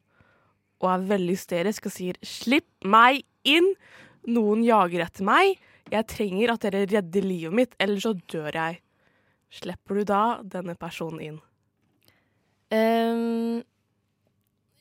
og 0.82 0.88
er 0.90 1.10
veldig 1.12 1.36
hysterisk 1.36 1.86
og 1.86 1.94
sier 1.94 2.18
'slipp 2.22 2.84
meg 2.84 3.22
inn'. 3.46 3.74
Noen 4.26 4.62
jager 4.62 5.02
etter 5.02 5.26
meg. 5.26 5.58
Jeg 5.90 6.06
trenger 6.06 6.52
at 6.52 6.62
dere 6.62 6.86
redder 6.86 7.22
livet 7.22 7.54
mitt, 7.54 7.74
ellers 7.78 8.02
så 8.06 8.14
dør 8.14 8.54
jeg. 8.54 8.80
Slipper 9.50 9.98
du 9.98 10.04
da 10.04 10.42
denne 10.42 10.74
personen 10.78 11.20
inn? 11.20 11.40
Ehm, 12.72 13.60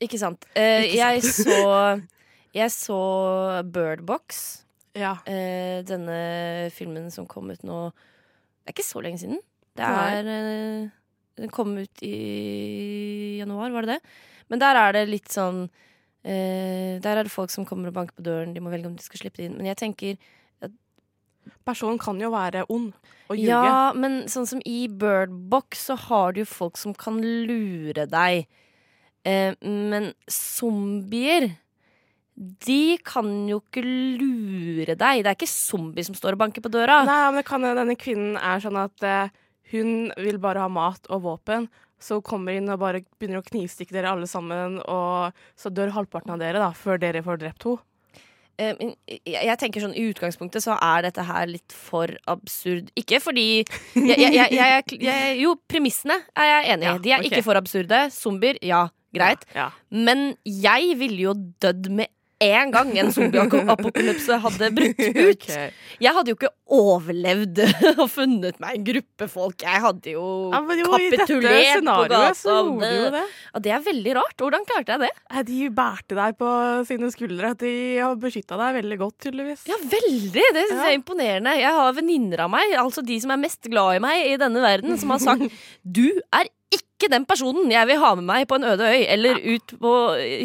ikke 0.02 0.20
sant. 0.22 0.48
Uh, 0.56 0.82
Ikke 0.88 0.98
jeg 0.98 1.24
så 1.28 1.60
Jeg 2.56 2.74
så 2.74 3.02
Bird 3.68 4.06
Box. 4.08 4.64
Ja. 4.98 5.18
Uh, 5.28 5.84
denne 5.88 6.72
filmen 6.76 7.12
som 7.14 7.28
kom 7.30 7.52
ut 7.52 7.62
nå 7.64 7.84
Det 7.92 8.72
er 8.72 8.76
ikke 8.76 8.88
så 8.88 9.04
lenge 9.04 9.22
siden. 9.22 9.40
Det 9.78 9.88
er 9.88 10.28
uh, 10.28 10.90
Den 11.40 11.54
kom 11.54 11.78
ut 11.78 12.04
i 12.04 13.38
januar, 13.40 13.72
var 13.72 13.88
det 13.88 13.98
det? 13.98 14.18
Men 14.52 14.60
der 14.60 14.76
er 14.76 14.98
det 14.98 15.08
litt 15.08 15.32
sånn 15.32 15.70
Der 16.22 17.16
er 17.16 17.24
det 17.24 17.32
folk 17.32 17.50
som 17.50 17.66
kommer 17.66 17.90
og 17.90 17.96
banker 17.96 18.14
på 18.14 18.26
døren. 18.26 18.52
De 18.54 18.62
må 18.62 18.70
velge 18.70 18.90
om 18.90 18.98
de 18.98 19.02
skal 19.02 19.24
slippe 19.24 19.40
det 19.40 19.48
inn. 19.48 19.56
Men 19.58 19.72
jeg 19.72 19.80
tenker 19.80 20.20
Personen 21.68 22.00
kan 22.02 22.20
jo 22.22 22.32
være 22.34 22.66
ond 22.70 22.92
og 23.32 23.38
ljuge. 23.38 23.50
Ja, 23.50 23.92
men 23.98 24.24
sånn 24.32 24.48
som 24.50 24.62
i 24.68 24.86
Bird 24.88 25.34
Box 25.52 25.88
så 25.90 25.98
har 26.08 26.34
du 26.34 26.44
jo 26.44 26.50
folk 26.50 26.80
som 26.80 26.96
kan 26.98 27.20
lure 27.22 28.08
deg. 28.10 28.48
Eh, 29.28 29.54
men 29.62 30.12
zombier 30.32 31.52
de 32.42 32.98
kan 33.06 33.28
jo 33.50 33.60
ikke 33.62 33.84
lure 33.86 34.96
deg. 34.96 35.22
Det 35.22 35.30
er 35.30 35.38
ikke 35.38 35.52
zombie 35.52 36.06
som 36.08 36.18
står 36.18 36.38
og 36.38 36.42
banker 36.42 36.64
på 36.64 36.72
døra. 36.74 37.02
Nei, 37.06 37.22
men 37.36 37.46
kan 37.46 37.66
denne 37.66 37.98
kvinnen 38.00 38.40
er 38.40 38.64
sånn 38.64 38.80
at 38.82 39.06
eh, 39.06 39.34
hun 39.74 40.10
vil 40.18 40.40
bare 40.42 40.64
ha 40.64 40.72
mat 40.72 41.06
og 41.12 41.26
våpen. 41.28 41.70
Så 42.02 42.18
hun 42.18 42.26
kommer 42.26 42.58
inn 42.58 42.72
og 42.72 42.82
bare 42.82 43.04
begynner 43.20 43.44
å 43.44 43.46
knivstikke 43.46 43.94
dere 43.94 44.16
alle 44.16 44.30
sammen, 44.30 44.80
og 44.90 45.38
så 45.60 45.70
dør 45.70 45.94
halvparten 45.94 46.34
av 46.34 46.42
dere 46.42 46.64
da, 46.64 46.72
før 46.74 46.98
dere 47.02 47.22
får 47.26 47.44
drept 47.44 47.68
henne. 47.68 47.86
Eh, 48.62 48.94
jeg, 49.26 49.58
tenker 49.62 49.84
sånn 49.84 49.96
I 49.98 50.06
utgangspunktet 50.12 50.64
så 50.66 50.78
er 50.78 51.08
dette 51.08 51.26
her 51.26 51.50
litt 51.50 51.76
for 51.76 52.12
absurd. 52.32 52.92
Ikke 53.00 53.22
fordi 53.24 53.48
jeg, 53.62 54.32
jeg, 54.38 54.54
jeg, 54.54 55.36
Jo, 55.42 55.56
premissene 55.72 56.20
er 56.36 56.50
jeg 56.52 56.74
enig 56.76 56.90
i. 56.90 56.96
De 57.08 57.14
er 57.16 57.22
okay. 57.24 57.32
ikke 57.32 57.46
for 57.48 57.60
absurde. 57.60 58.04
Zombier, 58.14 58.60
ja, 58.66 58.86
greit. 59.16 59.46
Ja. 59.58 59.72
Men 59.90 60.34
jeg 60.46 60.98
ville 61.02 61.30
jo 61.30 61.38
dødd 61.64 61.92
med 62.02 62.12
én 62.42 62.72
gang 62.74 62.90
en 62.98 63.12
zombieapokalypse 63.14 64.38
hadde 64.44 64.70
brutt 64.76 65.02
ut. 65.30 65.46
Jeg 66.02 66.14
hadde 66.18 66.34
jo 66.34 66.38
ikke 66.40 66.50
overlevd 66.72 67.60
og 68.02 68.06
funnet 68.12 68.60
meg 68.64 68.78
en 68.80 68.86
gruppe 68.88 69.28
folk. 69.32 69.66
Jeg 69.66 69.82
hadde 69.84 70.14
jo, 70.16 70.24
Ja, 70.54 70.62
jo, 70.80 70.88
kapitulert 70.94 71.84
på 71.86 72.06
gata. 72.12 72.56
det. 72.82 73.24
Ja, 73.52 73.62
det 73.68 73.74
er 73.76 73.84
veldig 73.88 74.16
rart. 74.20 74.36
Hvordan 74.42 74.66
klarte 74.70 74.96
jeg 74.98 75.04
det? 75.08 75.44
De 75.52 75.60
bærte 75.82 76.18
deg 76.18 76.38
på 76.40 76.52
sine 76.90 77.12
skuldre. 77.14 77.54
De 77.62 77.74
har 78.00 78.16
beskytta 78.22 78.58
deg 78.62 78.80
veldig 78.82 79.00
godt, 79.04 79.18
tydeligvis. 79.28 79.68
Ja, 79.70 79.78
veldig. 79.82 80.48
Det 80.58 80.66
synes 80.70 80.80
jeg 80.82 80.96
er 80.96 81.00
imponerende. 81.00 81.58
Jeg 81.62 81.76
har 81.78 81.94
venninner 82.00 82.46
av 82.48 82.54
meg, 82.56 82.74
altså 82.82 83.04
de 83.06 83.20
som 83.24 83.36
er 83.36 83.42
mest 83.44 83.70
glad 83.72 84.00
i 84.00 84.04
meg 84.04 84.32
i 84.32 84.40
denne 84.42 84.64
verden, 84.64 84.98
som 85.02 85.14
har 85.16 85.22
sagt 85.24 85.48
du 85.98 86.08
er 86.34 86.50
ikke 86.72 87.10
den 87.12 87.26
personen 87.28 87.72
jeg 87.74 87.90
vil 87.90 88.00
ha 88.02 88.14
med 88.20 88.28
meg 88.30 88.48
på 88.50 88.58
en 88.60 88.68
øde 88.72 88.88
øy, 88.88 89.04
eller 89.12 89.40
ut 89.42 89.76
på 89.82 89.94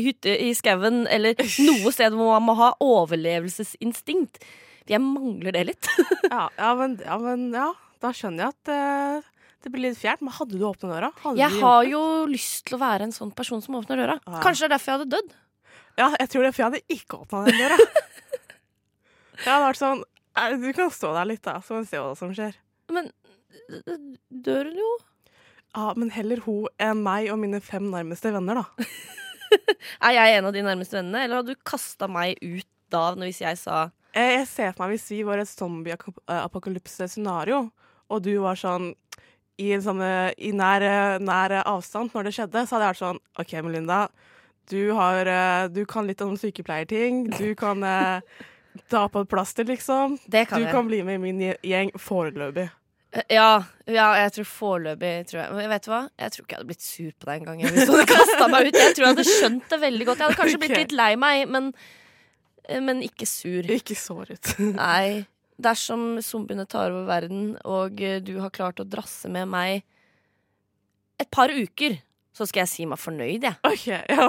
hytte 0.06 0.34
i 0.46 0.52
skauen, 0.58 1.04
eller 1.12 1.38
noe 1.66 1.92
sted 1.94 2.16
hvor 2.16 2.34
man 2.34 2.46
må 2.48 2.56
ha 2.58 2.72
overlevelsesinstinkt. 2.82 4.42
Jeg 4.86 5.02
mangler 5.02 5.54
det 5.56 5.64
litt. 5.72 5.94
Ja, 6.26 6.48
ja, 6.58 6.74
men, 6.74 6.98
ja, 7.02 7.16
men 7.22 7.48
ja, 7.54 7.70
da 8.02 8.10
skjønner 8.14 8.48
jeg 8.48 8.54
at 8.56 8.74
uh 8.74 9.32
det 9.66 9.72
blir 9.74 9.88
litt 9.88 9.98
fjernt. 9.98 10.22
Men 10.22 10.34
hadde 10.36 10.54
du 10.54 10.62
åpna 10.68 10.92
døra? 10.92 11.10
Hadde 11.24 11.40
Jeg 11.40 11.58
har 11.58 11.86
jo 11.90 12.02
lyst 12.30 12.68
til 12.68 12.76
å 12.76 12.82
være 12.84 13.08
en 13.08 13.14
sånn 13.14 13.32
person 13.34 13.62
som 13.64 13.74
åpner 13.80 13.98
døra. 13.98 14.14
Ja. 14.22 14.42
Kanskje 14.44 14.66
det 14.66 14.68
er 14.68 14.74
derfor 14.76 14.92
jeg 14.92 15.00
hadde 15.00 15.16
dødd. 15.16 15.32
Ja, 15.96 16.10
jeg 16.20 16.30
tror 16.30 16.44
det, 16.46 16.52
for 16.52 16.62
jeg 16.62 16.68
hadde 16.68 16.96
ikke 16.96 17.18
åpna 17.24 17.40
den 17.48 17.58
døra. 17.58 17.78
jeg 19.42 19.48
hadde 19.48 19.64
vært 19.64 19.80
sånn 19.80 20.04
eh, 20.04 20.54
Du 20.62 20.68
kan 20.76 20.92
stå 20.94 21.10
der 21.16 21.30
litt, 21.32 21.42
da, 21.42 21.56
så 21.66 21.80
vi 21.80 21.90
se 21.90 22.02
hva 22.04 22.14
som 22.18 22.34
skjer. 22.36 22.54
Men 22.94 23.10
døren 23.66 24.06
dør 24.30 24.70
hun 24.70 24.80
jo. 24.84 24.92
Ja, 25.76 25.92
Men 25.96 26.10
heller 26.14 26.38
hun 26.46 26.66
enn 26.80 27.02
meg 27.04 27.30
og 27.32 27.38
mine 27.42 27.60
fem 27.60 27.90
nærmeste 27.92 28.32
venner, 28.34 28.54
da. 28.62 28.66
Er 30.06 30.12
jeg 30.16 30.28
en 30.38 30.46
av 30.48 30.52
de 30.56 30.62
nærmeste 30.66 30.96
vennene, 30.98 31.20
eller 31.22 31.36
hadde 31.38 31.52
du 31.54 31.58
kasta 31.68 32.04
meg 32.10 32.28
ut 32.42 32.70
da 32.90 33.14
hvis 33.18 33.40
jeg 33.42 33.56
sa 33.58 33.90
Jeg, 34.14 34.32
jeg 34.32 34.46
ser 34.50 34.72
for 34.72 34.82
meg 34.84 34.90
hvis 34.96 35.10
vi 35.12 35.26
var 35.26 35.38
et 35.42 35.50
zombie-apokalypse-scenario, 35.50 37.58
og 38.10 38.18
du 38.24 38.34
var 38.42 38.56
sånn 38.58 38.86
i, 39.56 39.72
en 39.72 39.82
sånn, 39.84 40.02
eh, 40.04 40.32
i 40.48 40.50
nær, 40.52 40.82
eh, 40.84 41.18
nær 41.22 41.50
avstand 41.62 42.10
når 42.14 42.22
det 42.28 42.34
skjedde, 42.36 42.66
så 42.66 42.72
hadde 42.76 42.84
jeg 42.84 42.92
vært 42.92 43.04
sånn 43.04 43.20
OK, 43.40 43.52
Melinda. 43.64 44.00
Du, 44.68 44.82
har, 44.98 45.20
eh, 45.30 45.64
du 45.72 45.82
kan 45.88 46.06
litt 46.08 46.22
om 46.24 46.36
sykepleierting. 46.36 47.12
Du 47.38 47.48
kan 47.62 47.78
eh, 47.86 48.18
ta 48.92 49.02
på 49.08 49.18
et 49.24 49.30
plaster, 49.32 49.64
liksom. 49.68 50.18
Det 50.28 50.42
kan 50.50 50.58
du 50.60 50.64
jeg. 50.66 50.74
kan 50.76 50.86
bli 50.90 50.98
med 51.06 51.14
i 51.16 51.22
min 51.22 51.40
gjeng 51.64 51.90
foreløpig. 51.96 52.68
Ja, 53.32 53.50
ja, 53.88 54.06
jeg 54.20 54.32
tror 54.36 54.48
foreløpig 54.50 55.12
tror 55.30 55.40
jeg. 55.40 55.52
Men 55.56 55.70
vet 55.72 55.86
du 55.86 55.90
hva? 55.92 56.00
Jeg 56.20 56.34
tror 56.34 56.44
ikke 56.44 56.54
jeg 56.54 56.60
hadde 56.60 56.70
blitt 56.70 56.86
sur 56.86 57.12
på 57.12 57.28
deg 57.28 57.42
engang. 57.42 57.62
Hvis 57.76 57.88
du 57.88 57.94
hadde 57.94 58.08
kastet 58.10 58.52
meg 58.52 58.68
ut 58.68 58.78
Jeg 58.80 58.96
tror 58.96 59.06
jeg 59.06 59.14
hadde 59.14 59.26
skjønt 59.30 59.70
det 59.72 59.78
veldig 59.84 60.08
godt. 60.08 60.18
Jeg 60.22 60.28
hadde 60.28 60.40
kanskje 60.40 60.60
blitt 60.64 60.76
litt 60.80 60.94
lei 60.96 61.10
meg, 61.20 61.44
men, 61.54 61.70
men 62.88 63.02
ikke 63.06 63.28
sur. 63.30 63.70
Ikke 63.76 63.98
såret. 63.98 64.52
Nei. 64.80 65.24
Dersom 65.62 66.18
zombiene 66.20 66.66
tar 66.68 66.90
over 66.92 67.06
verden, 67.08 67.54
og 67.64 68.02
eh, 68.04 68.18
du 68.20 68.34
har 68.42 68.52
klart 68.52 68.82
å 68.82 68.88
drasse 68.88 69.30
med 69.32 69.48
meg 69.48 69.86
et 71.22 71.30
par 71.32 71.48
uker, 71.48 71.96
så 72.36 72.44
skal 72.44 72.60
jeg 72.66 72.68
si 72.68 72.84
meg 72.88 72.98
fornøyd, 73.00 73.46
jeg. 73.48 73.56
OK, 73.64 73.86
ja. 73.88 74.26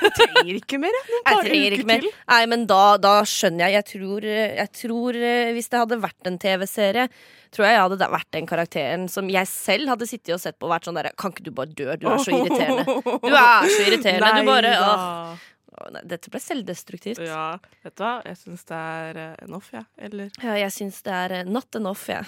Jeg 0.00 0.12
trenger 0.16 0.52
ikke 0.56 0.78
mer, 0.80 0.94
jeg. 0.96 1.04
Noen 1.08 1.18
Jeg 1.18 1.26
par 1.28 1.42
trenger 1.44 1.66
uker 1.66 1.76
ikke 1.76 1.88
mer. 1.90 2.04
til. 2.06 2.14
Nei, 2.32 2.38
men 2.54 2.62
da, 2.70 2.78
da 3.04 3.12
skjønner 3.28 3.66
jeg. 3.66 3.74
Jeg 3.76 3.86
tror, 3.90 4.26
jeg 4.62 4.72
tror 4.80 5.18
eh, 5.20 5.50
Hvis 5.58 5.68
det 5.72 5.82
hadde 5.82 5.98
vært 6.00 6.30
en 6.30 6.38
TV-serie, 6.40 7.04
tror 7.52 7.66
jeg 7.68 7.76
jeg 7.76 7.82
hadde 7.84 8.08
vært 8.16 8.30
den 8.38 8.48
karakteren 8.48 9.04
som 9.12 9.28
jeg 9.32 9.48
selv 9.52 9.92
hadde 9.92 10.08
sittet 10.08 10.34
og 10.36 10.40
sett 10.42 10.56
på 10.58 10.66
og 10.68 10.72
vært 10.74 10.88
sånn 10.88 10.96
derre 10.98 11.12
Kan 11.20 11.32
ikke 11.36 11.44
du 11.46 11.52
bare 11.56 11.72
dø? 11.76 11.86
Du 12.00 12.08
er 12.08 12.18
så 12.24 12.32
irriterende. 12.36 12.84
Du 12.88 13.28
er 13.34 13.68
så 13.72 13.84
irriterende. 13.86 14.32
Du 14.40 14.50
bare 14.50 14.72
Nei 14.74 14.88
åh. 14.88 15.92
nei, 15.94 16.02
Dette 16.14 16.32
ble 16.32 16.40
selvdestruktivt. 16.42 17.20
Ja, 17.24 17.36
Ja, 17.54 17.76
vet 17.86 17.94
du 18.00 18.02
hva? 18.04 18.14
Jeg 18.26 18.40
syns 18.40 18.64
det 18.72 18.80
er 18.80 19.20
eh, 19.26 19.36
enough, 19.46 19.68
jeg. 19.76 19.84
Eller 20.08 20.32
Ja, 20.42 20.56
jeg 20.64 20.74
syns 20.80 21.00
det 21.06 21.14
er 21.20 21.36
eh, 21.42 21.44
not 21.48 21.76
enough, 21.80 22.08
jeg. 22.10 22.24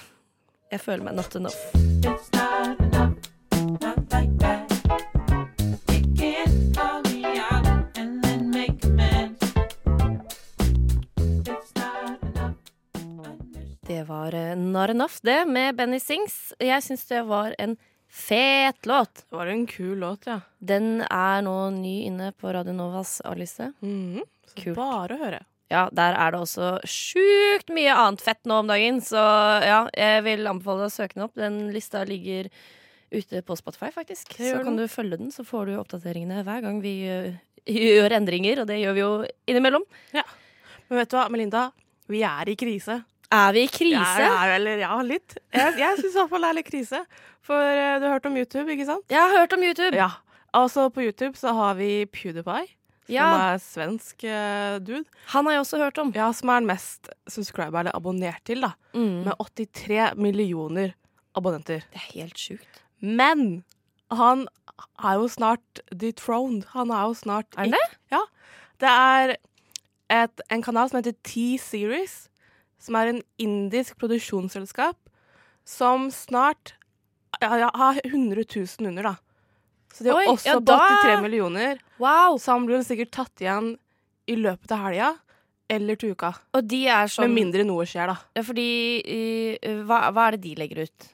Jeg 0.71 0.85
føler 0.85 1.09
meg 1.09 1.19
not 1.19 1.35
enough. 1.41 2.79
Eh, 14.91 14.97
Enough, 14.97 15.21
det, 15.27 15.45
med 15.49 15.79
Benny 15.79 16.01
Sings. 16.03 16.53
Jeg 16.59 16.83
syns 16.85 17.07
det 17.09 17.23
var 17.29 17.55
en 17.59 17.77
fet 18.11 18.87
låt. 18.91 19.25
det 19.31 19.37
var 19.37 19.47
en 19.47 19.67
kul 19.67 19.99
låt, 19.99 20.27
ja. 20.27 20.41
Den 20.59 21.05
er 21.07 21.45
nå 21.47 21.71
ny 21.71 22.01
inne 22.09 22.33
på 22.33 22.53
Radio 22.53 22.75
Novas 22.75 23.21
A-liste. 23.25 23.73
Mm 23.83 24.15
-hmm. 24.15 24.29
Kult. 24.55 24.77
Bare 24.77 25.15
å 25.15 25.19
høre. 25.19 25.45
Ja, 25.71 25.89
der 25.93 26.17
er 26.19 26.33
det 26.33 26.41
også 26.41 26.81
sjukt 26.85 27.71
mye 27.71 27.95
annet 27.95 28.21
fett 28.21 28.45
nå 28.45 28.59
om 28.59 28.67
dagen, 28.67 29.01
så 29.01 29.17
ja, 29.63 29.89
jeg 29.95 30.25
vil 30.27 30.47
anbefale 30.47 30.79
deg 30.81 30.91
å 30.91 30.97
søke 30.97 31.15
den 31.15 31.23
opp. 31.23 31.35
Den 31.35 31.73
lista 31.73 32.05
ligger 32.05 32.49
ute 33.11 33.43
på 33.43 33.57
Spotify, 33.57 33.91
faktisk. 33.95 34.35
Så 34.35 34.65
kan 34.65 34.77
du 34.77 34.89
følge 34.89 35.17
den, 35.17 35.31
så 35.31 35.45
får 35.45 35.67
du 35.67 35.77
oppdateringene 35.79 36.43
hver 36.43 36.61
gang 36.61 36.81
vi 36.83 36.97
gjør 37.67 38.17
endringer, 38.19 38.61
og 38.61 38.67
det 38.67 38.81
gjør 38.81 38.93
vi 38.93 39.01
jo 39.01 39.13
innimellom. 39.47 39.87
Men 40.91 40.99
vet 40.99 41.11
du 41.11 41.17
hva, 41.17 41.29
Melinda? 41.31 41.71
Vi 42.11 42.25
er 42.27 42.51
i 42.51 42.57
krise. 42.59 43.05
Er 43.31 43.53
vi 43.55 43.63
i 43.63 43.71
krise? 43.71 44.25
Ja, 44.25 44.35
eller 44.57 44.81
ja, 44.83 44.97
litt. 45.07 45.37
Jeg, 45.55 45.77
jeg 45.79 45.99
syns 46.01 46.17
iallfall 46.19 46.43
det 46.43 46.49
er 46.51 46.57
litt 46.59 46.71
krise. 46.71 47.01
For 47.47 47.63
eh, 47.63 47.97
du 48.03 48.07
har 48.09 48.17
hørt 48.19 48.27
om 48.27 48.37
YouTube, 48.37 48.67
ikke 48.75 48.87
sant? 48.89 49.05
Jeg 49.13 49.21
har 49.23 49.37
hørt 49.39 49.55
om 49.55 49.63
YouTube. 49.63 49.95
Ja. 49.97 50.09
Altså, 50.57 50.89
på 50.91 51.05
YouTube 51.07 51.39
så 51.39 51.53
har 51.55 51.77
vi 51.79 52.07
PewDiePie, 52.11 52.67
som 53.07 53.15
Ja. 53.15 53.29
er 53.53 53.59
svensk 53.63 54.25
uh, 54.27 54.79
dude. 54.83 55.05
Han 55.35 55.47
har 55.47 55.53
jeg 55.57 55.63
også 55.65 55.79
hørt 55.79 55.99
om. 56.03 56.11
Ja, 56.15 56.33
som 56.35 56.51
er 56.51 56.61
den 56.63 56.67
mest 56.71 57.09
subscriber 57.31 57.81
eller 57.85 57.95
abonnert 57.95 58.43
til, 58.47 58.63
da. 58.67 58.73
Mm. 58.95 59.23
Med 59.29 59.35
83 59.39 60.17
millioner 60.19 60.95
abonnenter. 61.39 61.85
Det 61.95 62.01
er 62.03 62.09
helt 62.19 62.39
sjukt. 62.39 62.83
Men 63.01 63.63
han 64.11 64.49
er 64.99 65.21
jo 65.23 65.29
snart 65.31 65.83
dethroned. 65.95 66.67
Han 66.75 66.91
er 66.91 67.07
jo 67.07 67.15
snart 67.15 67.47
Er 67.55 67.63
han 67.69 67.77
det? 67.79 67.87
Ja. 68.11 68.25
Det 68.83 68.91
er 68.91 69.37
et, 70.11 70.43
en 70.51 70.63
kanal 70.67 70.91
som 70.91 70.99
heter 70.99 71.15
T-Series, 71.23 72.27
som 72.81 72.97
er 72.99 73.13
en 73.13 73.23
indisk 73.43 73.99
produksjonsselskap, 74.01 74.97
som 75.69 76.09
snart 76.11 76.75
ja, 77.41 77.71
har 77.75 78.01
100 78.05 78.45
000 78.57 78.89
under, 78.91 79.11
da. 79.13 79.15
Så 79.95 80.05
de 80.07 80.11
er 80.13 80.19
Oi, 80.21 80.27
også 80.31 80.47
ja, 80.49 80.59
på 80.59 80.65
da- 80.71 80.79
83 81.05 81.23
millioner. 81.25 81.81
Wow. 82.01 82.39
Så 82.39 82.53
han 82.55 82.67
blir 82.69 82.83
sikkert 82.87 83.11
tatt 83.15 83.43
igjen 83.43 83.75
i 84.31 84.37
løpet 84.39 84.71
av 84.73 84.85
helga 84.87 85.13
eller 85.71 85.99
til 85.99 86.15
uka. 86.17 86.33
Og 86.55 86.67
de 86.67 86.81
er 86.91 87.11
sånn 87.11 87.29
Med 87.29 87.37
mindre 87.45 87.65
noe 87.67 87.85
skjer, 87.87 88.11
da. 88.11 88.17
Ja, 88.39 88.43
fordi 88.47 88.69
uh, 89.63 89.83
hva, 89.87 90.01
hva 90.15 90.29
er 90.29 90.37
det 90.37 90.43
de 90.49 90.55
legger 90.59 90.85
ut? 90.89 91.09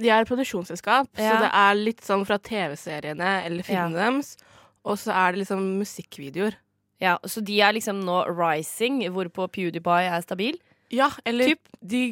De 0.00 0.10
er 0.10 0.26
produksjonsselskap, 0.26 1.06
Ja. 1.18 1.30
så 1.36 1.40
det 1.44 1.50
er 1.54 1.74
litt 1.78 2.00
sånn 2.02 2.24
fra 2.26 2.38
TV-seriene 2.42 3.44
eller 3.46 3.62
filmene 3.66 3.94
Ja. 3.94 4.10
deres. 4.10 4.36
Og 4.84 4.98
så 4.98 5.14
er 5.14 5.32
det 5.32 5.44
liksom 5.44 5.62
musikkvideoer. 5.78 6.56
Ja, 7.00 7.18
Så 7.26 7.42
de 7.44 7.60
er 7.60 7.72
liksom 7.74 8.02
nå 8.04 8.24
rising, 8.30 9.02
hvorpå 9.14 9.46
PewDiePie 9.50 10.10
er 10.10 10.20
stabil? 10.22 10.58
Ja, 10.94 11.10
eller 11.26 11.54
Typ. 11.54 11.68
de 11.80 12.02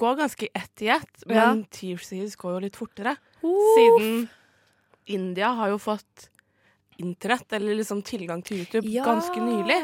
går 0.00 0.16
ganske 0.16 0.48
ett 0.54 0.82
i 0.82 0.88
ett, 0.88 1.24
men 1.28 1.64
T-Series 1.68 2.36
går 2.40 2.56
jo 2.56 2.60
litt 2.64 2.78
fortere. 2.78 3.16
Siden 3.40 4.28
India 5.12 5.50
har 5.58 5.74
jo 5.74 5.80
fått 5.80 6.30
internett, 7.00 7.52
eller 7.52 7.76
liksom 7.76 8.02
tilgang 8.06 8.42
til 8.44 8.62
YouTube, 8.62 8.88
ganske 9.04 9.40
nylig. 9.44 9.80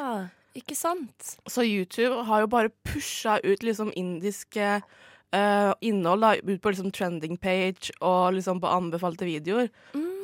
Ikke 0.57 0.77
sant? 0.77 1.35
Så 1.45 1.64
YouTube 1.66 2.25
har 2.29 2.45
jo 2.45 2.49
bare 2.53 2.73
pusha 2.87 3.37
ut 3.45 3.64
liksom 3.64 3.90
indiske 3.97 4.79
uh, 5.37 5.73
innhold 5.85 6.25
da, 6.25 6.33
ut 6.40 6.62
på 6.62 6.73
liksom 6.73 6.92
trending 6.97 7.37
page 7.40 7.92
og 8.01 8.38
liksom 8.38 8.62
på 8.62 8.71
anbefalte 8.73 9.29
videoer. 9.29 9.69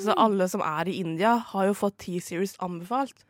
Så 0.03 0.17
alle 0.17 0.49
som 0.49 0.65
er 0.65 0.89
i 0.89 0.99
India, 1.03 1.37
har 1.53 1.69
jo 1.69 1.77
fått 1.77 2.01
T-Series 2.07 2.57
anbefalt. 2.65 3.27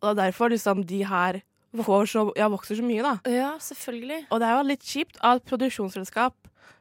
Og 0.00 0.06
det 0.06 0.12
er 0.14 0.20
derfor 0.28 0.54
liksom 0.54 0.84
de 0.86 1.02
her 1.08 1.42
får 1.82 2.06
så, 2.12 2.22
ja, 2.38 2.46
vokser 2.52 2.78
så 2.78 2.84
mye, 2.86 3.02
da. 3.02 3.16
Ja, 3.26 3.54
selvfølgelig. 3.58 4.26
Og 4.30 4.40
det 4.40 4.48
er 4.48 4.54
jo 4.54 4.66
litt 4.68 4.84
kjipt 4.86 5.18
at 5.26 5.42
produksjonsselskap 5.48 6.36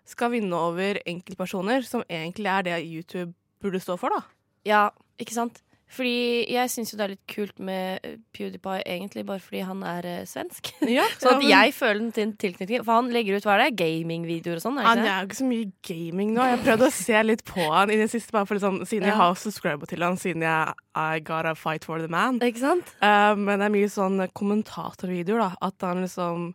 skal 0.05 0.33
vinne 0.35 0.53
over 0.53 0.99
enkeltpersoner, 1.09 1.81
som 1.87 2.03
egentlig 2.11 2.51
er 2.51 2.65
det 2.67 2.79
YouTube 2.85 3.33
burde 3.63 3.79
stå 3.81 3.97
for, 3.97 4.13
da. 4.13 4.21
Ja, 4.67 4.83
ikke 5.17 5.33
sant? 5.35 5.63
Fordi 5.93 6.49
jeg 6.49 6.69
syns 6.73 6.89
jo 6.93 6.97
det 6.97 7.03
er 7.05 7.11
litt 7.11 7.27
kult 7.29 7.59
med 7.61 7.99
eh, 8.07 8.15
PewDiePie, 8.33 8.79
egentlig, 8.89 9.23
bare 9.27 9.41
fordi 9.43 9.59
han 9.67 9.83
er 9.85 10.07
eh, 10.09 10.23
svensk. 10.25 10.71
Ja, 10.89 11.03
Sånn 11.21 11.37
at 11.37 11.45
jeg 11.45 11.73
føler 11.77 11.99
den 12.01 12.11
til 12.15 12.31
tilknytning. 12.41 12.81
For 12.87 12.97
han 12.97 13.11
legger 13.13 13.37
ut 13.37 13.45
hva 13.45 13.53
er 13.59 13.63
det? 13.67 13.75
gamingvideoer 13.83 14.57
og 14.57 14.63
sånn? 14.65 14.79
er 14.81 14.87
Han 14.89 15.03
det 15.03 15.11
er 15.11 15.19
jo 15.21 15.29
ikke 15.29 15.39
så 15.43 15.49
mye 15.51 15.67
gaming 15.89 16.33
nå. 16.33 16.47
Jeg 16.49 16.61
prøvde 16.65 16.89
å 16.89 16.95
se 16.97 17.21
litt 17.27 17.43
på 17.45 17.67
han 17.69 17.93
i 17.93 17.99
det 18.01 18.09
siste, 18.09 18.33
bare 18.33 18.49
for 18.49 18.57
liksom, 18.57 18.81
siden 18.89 19.05
jeg 19.07 19.13
Ja. 19.13 19.19
har 19.21 19.37
subscriber 19.37 19.85
til 19.93 20.01
han, 20.07 20.17
siden 20.17 20.41
jeg 20.47 20.73
I 20.97 21.19
gotta 21.21 21.53
fight 21.53 21.85
for 21.85 22.01
the 22.01 22.09
man. 22.09 22.41
Ikke 22.41 22.63
sant? 22.65 22.89
Eh, 23.03 23.35
men 23.37 23.61
det 23.61 23.69
er 23.69 23.75
mye 23.77 23.91
sånn 23.93 24.17
kommentatorvideoer, 24.33 25.45
da. 25.45 25.51
At 25.69 25.85
han 25.85 26.01
liksom 26.05 26.49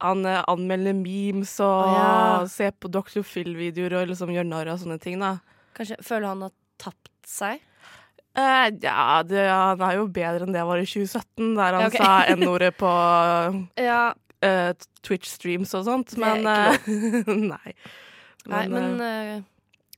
han 0.00 0.22
eh, 0.24 0.42
anmelder 0.48 0.94
memes 0.96 1.50
og 1.60 1.80
Å, 1.88 1.96
ja. 1.96 2.46
ser 2.48 2.70
på 2.80 2.88
Dr. 2.92 3.20
Phil-videoer 3.20 3.98
og 4.02 4.12
liksom 4.12 4.30
gjør 4.32 4.46
narr 4.48 4.70
av 4.72 4.78
sånne 4.80 4.96
ting. 5.00 5.18
da. 5.20 5.34
Kanskje 5.76 5.98
føler 6.04 6.30
han 6.32 6.46
har 6.46 6.54
tapt 6.80 7.10
seg? 7.28 7.60
Eh, 8.40 8.66
ja, 8.84 9.20
det, 9.26 9.44
han 9.50 9.84
er 9.86 9.98
jo 9.98 10.08
bedre 10.12 10.46
enn 10.46 10.54
det 10.54 10.62
jeg 10.62 10.70
var 10.70 10.80
i 10.80 10.88
2017, 10.88 11.54
der 11.58 11.78
han 11.78 11.86
okay. 11.88 12.02
sa 12.02 12.36
N-ordet 12.36 12.72
på 12.80 12.90
Ja, 13.90 14.02
uh, 14.44 14.70
Twitch-streams 15.06 15.74
og 15.78 15.86
sånt. 15.88 16.16
Men 16.20 16.46
uh, 16.48 16.74
eh, 16.74 17.32
Nei. 17.54 17.74
nei, 18.48 18.64
men 18.72 19.02
eh, 19.04 19.32
eh, 19.36 19.42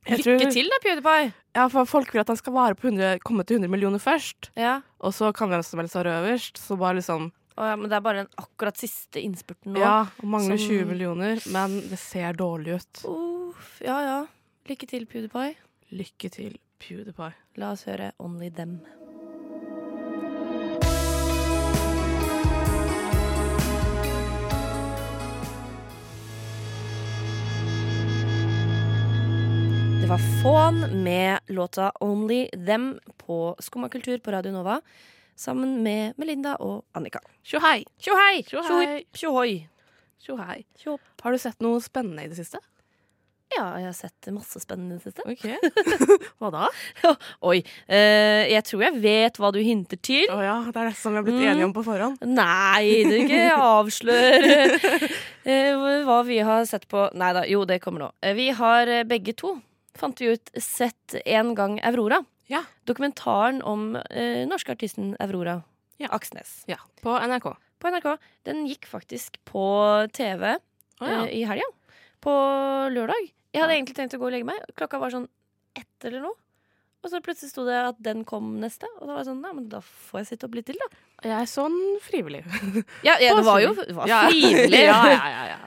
jeg 0.08 0.24
lykke 0.24 0.40
tror- 0.40 0.56
til 0.56 0.72
da, 0.72 0.80
PewDiePie. 0.82 1.28
Ja, 1.52 1.68
for 1.70 1.86
folk 1.86 2.10
vil 2.14 2.22
at 2.22 2.32
han 2.32 2.40
skal 2.40 2.54
vare 2.56 2.78
på 2.78 2.88
100, 2.88 3.20
komme 3.26 3.44
til 3.46 3.60
100 3.60 3.70
millioner 3.70 4.02
først. 4.02 4.50
Ja. 4.58 4.80
Og 5.04 5.14
så 5.14 5.30
kan 5.36 5.52
hvem 5.52 5.62
som 5.66 5.82
helst 5.82 5.98
være 5.98 6.16
øverst. 6.22 6.58
Så 6.58 6.78
bare 6.80 6.98
liksom 7.00 7.30
Oh 7.52 7.66
ja, 7.68 7.74
men 7.76 7.90
det 7.90 7.98
er 7.98 8.00
bare 8.00 8.22
den 8.22 8.30
akkurat 8.40 8.78
siste 8.80 9.20
innspurten 9.20 9.74
nå. 9.74 9.80
Ja, 9.82 10.06
og 10.22 10.24
mangler 10.24 10.56
som- 10.56 10.70
20 10.72 10.86
millioner, 10.88 11.42
men 11.52 11.82
det 11.90 11.98
ser 12.00 12.32
dårlig 12.32 12.78
ut. 12.80 13.02
Uff, 13.04 13.74
ja, 13.84 13.98
ja. 14.00 14.14
Lykke 14.70 14.88
til, 14.88 15.04
PewDiePie. 15.04 15.58
Lykke 15.92 16.30
til, 16.32 16.56
PewDiePie. 16.82 17.32
La 17.62 17.70
oss 17.76 17.86
høre 17.86 18.10
Only 18.18 18.50
Them. 18.50 18.80
Det 30.02 30.08
var 30.10 30.18
Fawn 30.42 31.04
med 31.04 31.38
låta 31.46 31.92
Only 32.00 32.48
Them 32.66 32.98
på 33.16 33.56
Skumma 33.58 33.88
kultur 33.88 34.18
på 34.18 34.32
Radio 34.32 34.52
Nova. 34.52 34.80
Sammen 35.36 35.82
med 35.82 36.18
Melinda 36.18 36.56
og 36.60 36.84
Annika. 36.92 37.22
Tjohei! 37.42 37.84
Tjohei! 37.98 38.42
Tjohoi! 39.14 39.54
Tjohei. 40.22 40.64
Har 41.22 41.32
du 41.32 41.38
sett 41.38 41.62
noe 41.62 41.80
spennende 41.82 42.26
i 42.26 42.30
det 42.30 42.36
siste? 42.42 42.58
Ja, 43.56 43.64
jeg 43.78 43.86
har 43.90 43.94
sett 43.96 44.28
masse 44.32 44.60
spennende 44.62 44.96
i 44.96 44.98
det 44.98 45.10
siste. 45.10 45.24
Okay. 45.28 45.56
Hva 46.40 46.50
da? 46.54 46.68
Oi. 47.48 47.58
eh, 47.86 48.48
jeg 48.52 48.64
tror 48.68 48.84
jeg 48.86 49.00
vet 49.02 49.36
hva 49.42 49.50
du 49.52 49.58
hinter 49.64 49.98
til. 50.00 50.24
Å 50.32 50.38
ja, 50.44 50.54
det 50.68 50.76
er 50.80 50.88
det 50.90 50.96
som 51.00 51.12
vi 51.12 51.20
har 51.20 51.26
blitt 51.26 51.40
Mm. 51.42 51.48
enige 51.52 51.66
om 51.68 51.74
på 51.76 51.84
forhånd. 51.86 52.22
Nei, 52.26 53.02
du 53.08 53.14
ikke 53.18 53.42
avslør 53.72 54.76
eh, 55.44 56.04
hva 56.06 56.18
vi 56.28 56.38
har 56.44 56.64
sett 56.70 56.86
på. 56.90 57.08
Nei 57.18 57.32
da, 57.36 57.42
jo, 57.50 57.64
det 57.68 57.80
kommer 57.84 58.06
nå. 58.06 58.10
Eh, 58.22 58.34
Vi 58.38 58.48
har 58.56 58.88
eh, 58.88 59.02
begge 59.08 59.34
to, 59.38 59.56
fant 59.98 60.18
vi 60.22 60.32
ut, 60.32 60.52
sett 60.56 61.18
en 61.26 61.52
gang 61.58 61.76
Aurora. 61.84 62.22
Ja. 62.50 62.62
Dokumentaren 62.88 63.60
om 63.64 63.92
eh, 63.96 64.42
norske 64.48 64.72
artisten 64.74 65.14
Aurora 65.22 65.60
Ja. 66.02 66.08
Aksnes. 66.16 66.62
Ja, 66.70 66.80
på 67.02 67.14
NRK. 67.20 67.52
På 67.82 67.90
NRK. 67.92 68.16
Den 68.48 68.64
gikk 68.68 68.86
faktisk 68.90 69.38
på 69.48 69.62
TV 70.14 70.56
oh, 70.56 71.06
ja. 71.06 71.22
eh, 71.26 71.36
i 71.40 71.44
helga. 71.48 71.68
På 72.22 72.32
lørdag. 72.94 73.32
Jeg 73.52 73.62
hadde 73.62 73.76
egentlig 73.76 73.96
tenkt 73.98 74.16
å 74.16 74.20
gå 74.22 74.28
og 74.28 74.34
legge 74.34 74.48
meg. 74.48 74.62
Klokka 74.78 75.00
var 75.02 75.12
sånn 75.12 75.28
ett 75.78 76.08
eller 76.08 76.24
noe. 76.24 76.38
Og 77.02 77.10
så 77.10 77.18
plutselig 77.24 77.50
sto 77.50 77.64
det 77.66 77.74
at 77.82 77.98
den 78.04 78.22
kom 78.26 78.54
neste. 78.62 78.86
Og 79.00 79.08
da 79.08 79.16
var 79.16 79.24
jeg 79.24 79.30
sånn, 79.32 79.42
nei, 79.42 79.52
men 79.56 79.66
da 79.72 79.80
får 79.82 80.22
jeg 80.22 80.28
sitte 80.30 80.46
opp 80.46 80.54
litt 80.54 80.68
til, 80.70 80.78
da. 80.78 81.02
Jeg 81.26 81.34
er 81.40 81.50
sånn 81.50 81.78
frivillig. 82.04 82.44
Ja, 83.08 83.16
ja 83.18 83.34
det 83.38 83.44
var 83.46 83.58
jo 83.62 83.74
det 83.78 83.96
var 83.96 84.10
frivillig. 84.30 84.84
ja, 84.90 85.00
ja, 85.10 85.26
ja, 85.34 85.44
ja. 85.50 85.60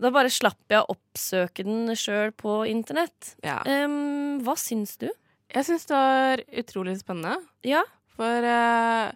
Da 0.00 0.10
bare 0.14 0.32
slapp 0.32 0.72
jeg 0.72 0.80
å 0.80 0.94
oppsøke 0.96 1.64
den 1.66 1.92
sjøl 1.98 2.32
på 2.34 2.62
internett. 2.70 3.34
ja. 3.46 3.60
Um, 3.68 4.40
hva 4.44 4.56
syns 4.58 4.96
du? 5.00 5.10
Jeg 5.50 5.66
syns 5.66 5.86
det 5.90 5.98
var 5.98 6.42
utrolig 6.62 6.94
spennende. 7.00 7.36
Ja. 7.66 7.82
For 8.16 8.46
eh, 8.46 9.10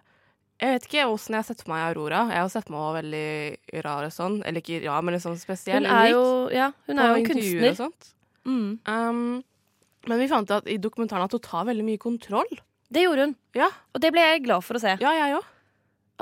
jeg 0.61 0.71
vet 0.71 0.85
ikke 0.87 1.07
åssen 1.11 1.35
jeg 1.35 1.41
har 1.41 1.47
sett 1.49 1.63
for 1.65 1.73
meg 1.73 1.81
Aurora. 1.89 2.21
Jeg 2.31 2.43
har 2.45 2.51
sett 2.53 2.69
meg 2.71 2.79
også 2.79 2.97
veldig 3.01 3.81
rar 3.83 4.05
og 4.07 4.13
sånn. 4.15 4.37
Eller 4.47 4.63
ikke 4.63 4.83
rar, 4.85 5.03
men 5.03 5.17
liksom 5.17 5.35
spesiell. 5.39 5.83
Hun 5.83 5.97
er 5.97 6.11
jo, 6.13 6.21
ja, 6.55 6.69
hun 6.87 7.01
er 7.03 7.11
jo 7.11 7.25
kunstner. 7.27 7.73
Og 7.73 7.79
sånt. 7.81 8.07
Mm. 8.47 8.69
Um, 8.87 9.19
men 10.07 10.21
vi 10.21 10.29
fant 10.31 10.47
ut 10.47 10.55
at 10.61 10.69
i 10.71 10.77
dokumentaren 10.79 11.27
at 11.27 11.35
hun 11.35 11.43
tar 11.43 11.67
veldig 11.67 11.83
mye 11.87 12.01
kontroll. 12.01 12.53
Det 12.93 13.03
gjorde 13.03 13.27
hun. 13.27 13.35
Ja, 13.57 13.67
Og 13.93 14.03
det 14.03 14.13
ble 14.15 14.23
jeg 14.23 14.45
glad 14.45 14.63
for 14.63 14.77
å 14.77 14.83
se. 14.83 14.95
ja 15.01 15.15
jeg 15.17 15.35
òg. 15.39 15.51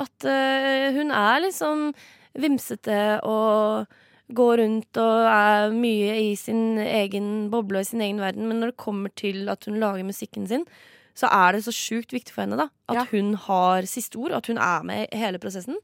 At 0.02 0.26
uh, 0.26 0.88
hun 0.96 1.14
er 1.14 1.44
liksom 1.44 1.92
vimsete 2.34 3.20
og 3.30 3.92
går 4.34 4.58
rundt 4.64 4.98
og 4.98 5.28
er 5.30 5.76
mye 5.76 6.16
i 6.24 6.32
sin 6.40 6.80
egen 6.82 7.52
boble 7.54 7.82
og 7.82 7.86
i 7.86 7.92
sin 7.92 8.02
egen 8.02 8.24
verden. 8.24 8.48
Men 8.50 8.64
når 8.64 8.74
det 8.74 8.82
kommer 8.82 9.14
til 9.14 9.46
at 9.54 9.68
hun 9.70 9.78
lager 9.84 10.08
musikken 10.08 10.50
sin, 10.50 10.66
så 11.16 11.30
er 11.32 11.54
det 11.54 11.64
så 11.66 11.72
sjukt 11.76 12.12
viktig 12.16 12.34
for 12.34 12.42
henne 12.46 12.58
da 12.58 12.70
at 12.90 12.96
Ja. 12.96 13.06
hun 13.12 13.34
har 13.36 13.82
siste 13.90 14.18
ord, 14.18 14.32
at 14.34 14.48
hun 14.48 14.58
er 14.58 14.84
med 14.84 15.08
i 15.12 15.18
hele 15.18 15.38
prosessen. 15.40 15.76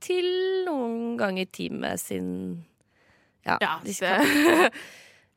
Til 0.00 0.24
noen 0.66 1.16
ganger 1.16 1.46
teamet 1.46 2.00
sin 2.00 2.64
Ja, 3.46 3.58
Ja, 3.60 3.78
det, 3.84 3.94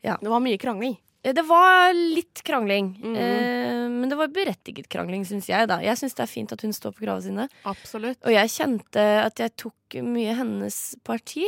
Ja. 0.03 0.17
det 0.21 0.29
var 0.29 0.39
mye 0.39 0.57
krangling. 0.57 0.97
Eh, 1.23 1.33
Det 1.33 1.43
var 1.45 1.91
litt 1.93 2.41
krangling, 2.43 2.95
Mm. 3.01 3.15
eh, 3.15 3.89
men 3.89 4.09
det 4.09 4.15
var 4.17 4.27
berettiget 4.27 4.87
krangling, 4.89 5.25
syns 5.25 5.47
jeg. 5.49 5.67
da 5.67 5.79
Jeg 5.81 5.97
syns 5.97 6.13
det 6.15 6.23
er 6.23 6.27
fint 6.33 6.51
at 6.53 6.61
hun 6.61 6.71
står 6.71 6.93
på 6.95 7.03
kravene 7.05 7.21
sine. 7.23 7.49
Absolutt. 7.65 8.17
Og 8.25 8.31
jeg 8.31 8.47
kjente 8.49 9.25
at 9.25 9.35
jeg 9.35 9.55
tok 9.57 10.01
mye 10.03 10.33
hennes 10.35 10.95
parti. 11.03 11.45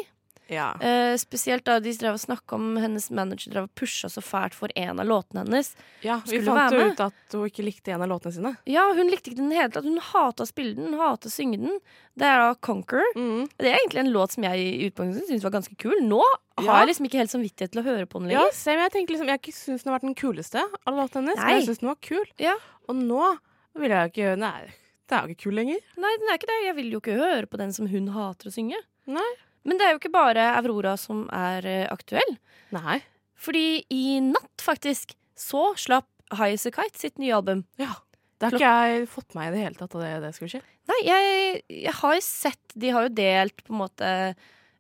Ja. 0.49 0.71
Uh, 0.81 1.13
spesielt 1.21 1.63
da 1.67 1.77
de 1.79 1.91
drev 1.93 2.15
og 2.17 2.21
snakka 2.23 2.55
om 2.57 2.75
hennes 2.81 3.09
manager 3.13 3.51
drev 3.53 3.67
og 3.67 3.73
pusha 3.77 4.09
så 4.09 4.21
fælt 4.25 4.55
for 4.57 4.69
en 4.75 4.99
av 4.99 5.05
låtene 5.05 5.43
hennes. 5.45 5.75
ja 6.01 6.17
vi 6.25 6.39
skulle 6.39 6.55
fant 6.57 6.73
jo 6.73 6.88
ut 6.89 6.99
at 7.05 7.35
hun 7.38 7.45
ikke 7.49 7.65
likte 7.67 7.93
en 7.93 8.01
av 8.01 8.09
låtene 8.09 8.33
sine. 8.33 8.51
Ja, 8.65 8.88
hun 8.97 9.09
likte 9.13 9.29
ikke 9.31 9.38
den 9.43 9.51
hele 9.53 9.69
tatt. 9.69 9.85
Hun 9.85 9.99
hata 10.01 10.43
å 10.43 10.49
spille 10.49 10.75
den, 10.75 10.91
hun 10.93 10.99
hata 11.03 11.29
å 11.29 11.31
synge 11.33 11.59
den. 11.62 11.79
Det 12.19 12.25
er 12.27 12.38
da 12.41 12.53
Conquer. 12.65 13.05
Mm. 13.15 13.45
Det 13.57 13.69
er 13.71 13.77
egentlig 13.79 14.01
en 14.03 14.12
låt 14.12 14.33
som 14.35 14.43
jeg 14.43 14.59
i 14.59 14.89
utgangspunktet 14.89 15.29
syntes 15.29 15.43
var 15.47 15.55
ganske 15.59 15.77
kul. 15.79 15.95
Nå 16.03 16.23
Ja. 16.59 16.65
har 16.73 16.79
jeg 16.85 16.89
liksom 16.95 17.05
ikke 17.07 17.21
helt 17.21 17.31
samvittighet 17.31 17.71
til 17.71 17.81
å 17.81 17.85
høre 17.85 18.05
på 18.09 18.19
den 18.19 18.31
Ja, 18.31 18.39
lenger. 18.41 18.53
se, 18.53 18.71
men 18.75 18.83
jeg 18.89 18.91
tenker 18.91 19.13
liksom 19.15 19.27
Jeg 19.29 19.53
syns 19.53 19.83
den 19.83 19.93
har 19.93 19.99
vært 19.99 20.07
den 20.09 20.15
kuleste 20.15 20.59
av 20.85 20.93
låtene 20.97 21.29
hennes. 21.29 21.38
Nei. 21.38 21.45
Men 21.45 21.55
jeg 21.62 21.67
synes 21.69 21.79
den 21.79 21.89
var 21.93 22.01
kul. 22.01 22.25
Ja. 22.39 22.55
Og 22.89 22.95
nå 22.95 23.38
vil 23.79 23.89
jeg 23.89 24.12
jo 24.12 24.23
ikke 24.23 24.38
Nei, 24.39 24.65
det 25.07 25.15
er 25.15 25.21
jo 25.27 25.33
ikke 25.33 25.43
kul 25.45 25.53
lenger. 25.53 25.79
Nei, 25.97 26.12
den 26.19 26.27
er 26.29 26.38
ikke 26.38 26.49
det. 26.51 26.57
Jeg 26.65 26.75
vil 26.75 26.91
jo 26.91 26.99
ikke 26.99 27.15
høre 27.17 27.45
på 27.47 27.57
den 27.57 27.71
som 27.71 27.88
hun 27.88 28.07
hater 28.13 28.49
å 28.49 28.51
synge. 28.53 28.75
Nei. 29.07 29.29
Men 29.67 29.79
det 29.79 29.85
er 29.85 29.95
jo 29.95 30.01
ikke 30.01 30.13
bare 30.13 30.51
Aurora 30.59 30.95
som 30.99 31.25
er 31.35 31.67
eh, 31.67 31.87
aktuell. 31.91 32.37
Nei. 32.75 32.99
Fordi 33.39 33.81
i 33.93 34.19
natt, 34.23 34.63
faktisk, 34.63 35.15
så 35.39 35.71
slapp 35.79 36.09
High 36.35 36.55
As 36.55 36.67
A 36.69 36.73
Kite 36.75 36.99
sitt 36.99 37.19
nye 37.21 37.35
album. 37.35 37.65
Ja. 37.81 37.95
Det 38.39 38.47
har 38.47 38.55
ikke 38.55 38.75
jeg 38.87 39.07
fått 39.11 39.35
meg 39.35 39.49
i 39.49 39.55
det 39.55 39.63
hele 39.65 39.75
tatt 39.75 39.95
at 39.97 40.03
det, 40.05 40.13
det 40.23 40.29
skulle 40.35 40.53
skje. 40.53 40.61
Nei, 40.89 40.99
jeg, 41.03 41.59
jeg 41.75 41.95
har 41.99 42.15
jo 42.15 42.21
sett 42.23 42.77
De 42.79 42.93
har 42.95 43.05
jo 43.05 43.11
delt 43.13 43.59
på 43.65 43.73
en 43.75 43.81
måte 43.81 44.11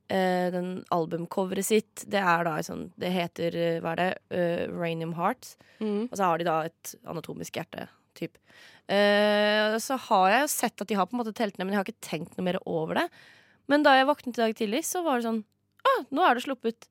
eh, 0.09 0.47
den 0.53 0.69
albumcoveret 0.95 1.67
sitt. 1.67 2.05
Det 2.07 2.21
er 2.23 2.47
da 2.47 2.55
sånn 2.65 2.87
Det 2.99 3.11
heter, 3.13 3.57
eh, 3.59 3.79
hva 3.83 3.93
er 3.97 4.01
det, 4.01 4.11
uh, 4.31 4.63
Ranium 4.79 5.15
Hearts. 5.19 5.57
Mm. 5.83 6.07
Og 6.07 6.15
så 6.15 6.29
har 6.29 6.39
de 6.39 6.47
da 6.47 6.61
et 6.69 6.93
anatomisk 7.03 7.59
hjerte. 7.59 7.89
Typ. 8.19 8.39
Eh, 8.89 9.75
så 9.83 9.99
har 10.07 10.31
jeg 10.31 10.45
jo 10.45 10.53
sett 10.55 10.81
at 10.81 10.89
de 10.89 10.97
har 10.97 11.07
på 11.07 11.15
en 11.15 11.21
måte 11.21 11.35
telt 11.37 11.59
ned, 11.59 11.67
men 11.67 11.75
jeg 11.75 11.81
har 11.81 11.87
ikke 11.87 12.09
tenkt 12.09 12.39
noe 12.39 12.47
mer 12.47 12.57
over 12.65 13.03
det. 13.03 13.05
Men 13.69 13.85
da 13.85 13.95
jeg 13.97 14.07
våknet 14.09 14.37
i 14.37 14.41
dag 14.41 14.55
tidlig, 14.57 14.83
så 14.87 15.03
var 15.05 15.19
det 15.19 15.29
sånn 15.29 15.43
Å, 15.79 15.93
nå 16.11 16.25
er 16.25 16.35
det 16.35 16.43
sluppet. 16.43 16.89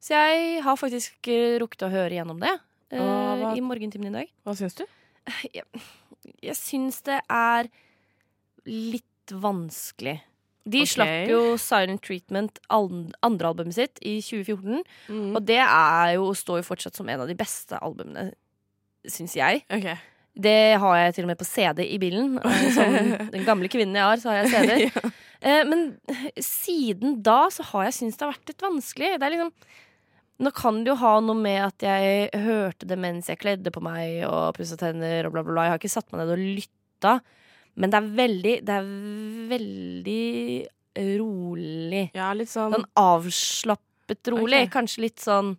Så 0.00 0.14
jeg 0.16 0.62
har 0.64 0.78
faktisk 0.80 1.28
eh, 1.28 1.58
rukket 1.60 1.84
å 1.84 1.92
høre 1.92 2.16
gjennom 2.16 2.40
det 2.40 2.54
eh, 2.94 3.00
hva- 3.00 3.52
i 3.56 3.60
morgentimen 3.64 4.08
i 4.08 4.22
dag. 4.22 4.32
Hva 4.46 4.56
syns 4.56 4.78
du? 4.78 4.86
Jeg, 5.54 5.66
jeg 6.44 6.56
syns 6.56 6.98
det 7.06 7.16
er 7.32 7.68
litt 8.68 9.32
vanskelig. 9.32 10.18
De 10.68 10.82
okay. 10.82 10.90
slapp 10.92 11.30
jo 11.30 11.40
Silent 11.60 12.02
Treatment, 12.04 12.58
andre 12.68 13.48
albumet 13.48 13.76
sitt, 13.76 14.00
i 14.04 14.18
2014. 14.20 14.82
Mm. 15.08 15.30
Og 15.32 15.40
det 15.48 15.60
er 15.62 16.14
jo, 16.18 16.28
står 16.36 16.60
jo 16.60 16.66
fortsatt 16.66 16.98
som 16.98 17.08
en 17.08 17.24
av 17.24 17.30
de 17.30 17.36
beste 17.38 17.78
albumene, 17.80 18.30
syns 19.08 19.36
jeg. 19.38 19.62
Okay. 19.72 19.96
Det 20.36 20.76
har 20.82 20.98
jeg 21.00 21.16
til 21.16 21.26
og 21.26 21.32
med 21.32 21.40
på 21.40 21.48
CD 21.48 21.86
i 21.86 21.96
bilen. 22.02 22.36
Som 22.76 22.98
den 23.34 23.48
gamle 23.48 23.70
kvinnen 23.72 23.96
jeg 23.96 24.10
har, 24.10 24.20
så 24.20 24.32
har 24.34 24.42
jeg 24.42 24.52
CD. 24.52 24.76
ja. 24.90 25.12
Eh, 25.42 25.62
Men 25.64 25.98
siden 26.36 27.22
da 27.24 27.46
så 27.52 27.64
har 27.72 27.84
jeg 27.88 27.96
syntes 27.98 28.18
det 28.20 28.26
har 28.26 28.34
vært 28.34 28.50
litt 28.52 28.64
vanskelig. 28.66 29.12
Det 29.18 29.26
er 29.28 29.36
liksom 29.36 29.52
Nå 30.40 30.48
kan 30.56 30.78
det 30.84 30.88
jo 30.88 30.94
ha 30.96 31.18
noe 31.20 31.36
med 31.36 31.58
at 31.66 31.82
jeg 31.84 32.30
hørte 32.46 32.86
det 32.88 32.96
mens 32.96 33.26
jeg 33.28 33.36
kledde 33.42 33.68
på 33.74 33.82
meg 33.84 34.22
og 34.24 34.54
pussa 34.56 34.78
tenner 34.80 35.26
og 35.28 35.34
bla, 35.34 35.42
bla, 35.44 35.52
bla. 35.52 35.64
Jeg 35.66 35.74
har 35.74 35.80
ikke 35.82 35.90
satt 35.92 36.08
meg 36.14 36.22
ned 36.22 36.30
og 36.32 36.40
lytta. 36.40 37.12
Men 37.76 37.92
det 37.92 37.98
er 37.98 38.08
veldig 38.22 38.54
Det 38.64 38.76
er 38.78 38.88
veldig 39.52 40.24
rolig. 41.20 42.10
ja, 42.16 42.30
litt 42.34 42.48
sånn 42.50 42.72
Sånn 42.74 42.88
avslappet 42.98 44.32
rolig. 44.32 44.64
Okay. 44.64 44.72
Kanskje 44.78 45.04
litt 45.04 45.20
sånn 45.22 45.52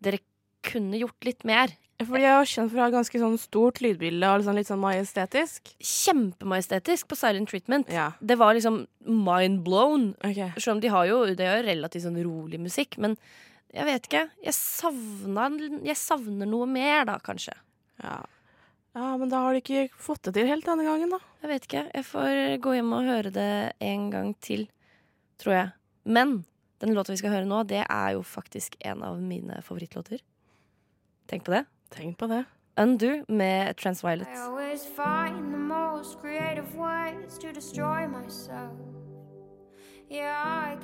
Dere 0.00 0.22
kunne 0.66 1.00
gjort 1.00 1.26
litt 1.26 1.46
mer. 1.48 1.72
Fordi 2.00 2.24
jeg 2.24 2.32
har 2.32 2.48
kjent 2.48 2.70
for 2.72 2.80
å 2.80 2.84
ha 2.86 2.92
ganske 2.94 3.20
sånn 3.20 3.36
stort 3.40 3.80
lydbilde 3.84 4.28
og 4.28 4.40
liksom 4.40 4.56
litt 4.56 4.70
sånn 4.70 4.80
majestetisk. 4.80 5.74
Kjempemajestetisk 5.84 7.10
på 7.10 7.18
Silent 7.18 7.50
Treatment. 7.52 7.90
Ja. 7.92 8.06
Det 8.24 8.38
var 8.40 8.56
liksom 8.56 8.82
mind 9.04 9.60
blown. 9.66 10.14
Okay. 10.24 10.48
Selv 10.56 10.78
om 10.78 10.82
de 10.84 10.92
har 10.94 11.08
jo, 11.10 11.22
det 11.36 11.44
er 11.44 11.60
jo 11.60 11.66
relativt 11.68 12.06
sånn 12.06 12.20
rolig 12.24 12.60
musikk, 12.62 12.96
men 13.02 13.18
jeg 13.74 13.86
vet 13.86 14.08
ikke. 14.08 14.24
Jeg 14.46 14.56
savner, 14.56 15.58
jeg 15.86 15.98
savner 16.00 16.48
noe 16.48 16.68
mer, 16.70 17.04
da, 17.10 17.18
kanskje. 17.22 17.52
Ja. 18.00 18.16
ja, 18.96 19.10
men 19.20 19.30
da 19.30 19.44
har 19.44 19.54
de 19.54 19.60
ikke 19.60 20.00
fått 20.00 20.24
det 20.26 20.38
til 20.38 20.48
helt 20.48 20.66
denne 20.66 20.88
gangen, 20.88 21.12
da. 21.12 21.20
Jeg 21.44 21.52
vet 21.52 21.68
ikke. 21.68 21.84
Jeg 22.00 22.08
får 22.08 22.40
gå 22.64 22.78
hjem 22.78 22.96
og 22.96 23.12
høre 23.12 23.34
det 23.34 23.52
en 23.92 24.08
gang 24.14 24.32
til, 24.40 24.64
tror 25.42 25.56
jeg. 25.58 25.70
Men 26.08 26.40
den 26.80 26.96
låta 26.96 27.12
vi 27.12 27.20
skal 27.20 27.36
høre 27.36 27.48
nå, 27.48 27.60
det 27.68 27.84
er 27.84 28.16
jo 28.16 28.24
faktisk 28.24 28.80
en 28.88 29.04
av 29.04 29.20
mine 29.20 29.60
favorittlåter. 29.66 30.24
Tenk 31.30 31.44
på 31.44 31.52
det. 31.54 31.64
Tenk 31.94 32.18
på 32.18 32.26
det. 32.26 32.44
Undo 32.76 33.24
med 33.28 33.76
Transviolet. 33.76 34.28
Yeah, 40.10 40.78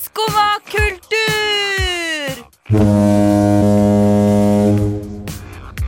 Skumma 0.00 0.60
kultur! 0.64 2.34